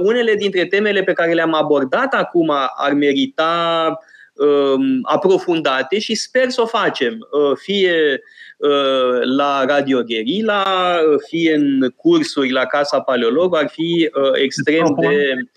[0.01, 3.88] Unele dintre temele pe care le-am abordat acum ar merita Um,
[5.01, 8.21] aprofundate și sper să o facem, uh, fie
[8.57, 10.63] uh, la Radio Guerilla,
[11.27, 15.09] fie în cursuri la Casa Paleolog, ar fi uh, extrem propun,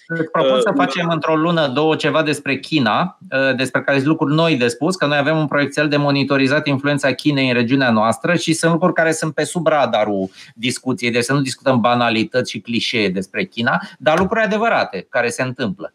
[0.08, 0.28] de...
[0.32, 3.18] propun să facem într-o lună, două, ceva despre China,
[3.56, 7.12] despre care sunt lucruri noi de spus, că noi avem un proiectel de monitorizat influența
[7.12, 11.32] Chinei în regiunea noastră și sunt lucruri care sunt pe sub radarul discuției, deci să
[11.32, 15.92] nu discutăm banalități și clișee despre China, dar lucruri adevărate care se întâmplă.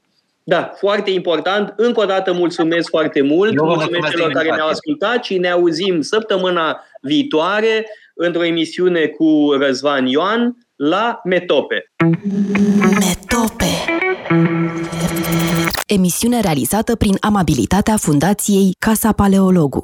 [0.49, 1.73] Da, foarte important.
[1.75, 3.53] Încă o dată mulțumesc foarte mult.
[3.55, 7.85] Eu mulțumesc, mulțumesc celor care ne-au ascultat și ne auzim săptămâna viitoare
[8.15, 11.91] într-o emisiune cu Răzvan Ioan la Metope.
[12.99, 13.65] Metope.
[15.87, 19.75] Emisiune realizată prin amabilitatea Fundației Casa Paleologu.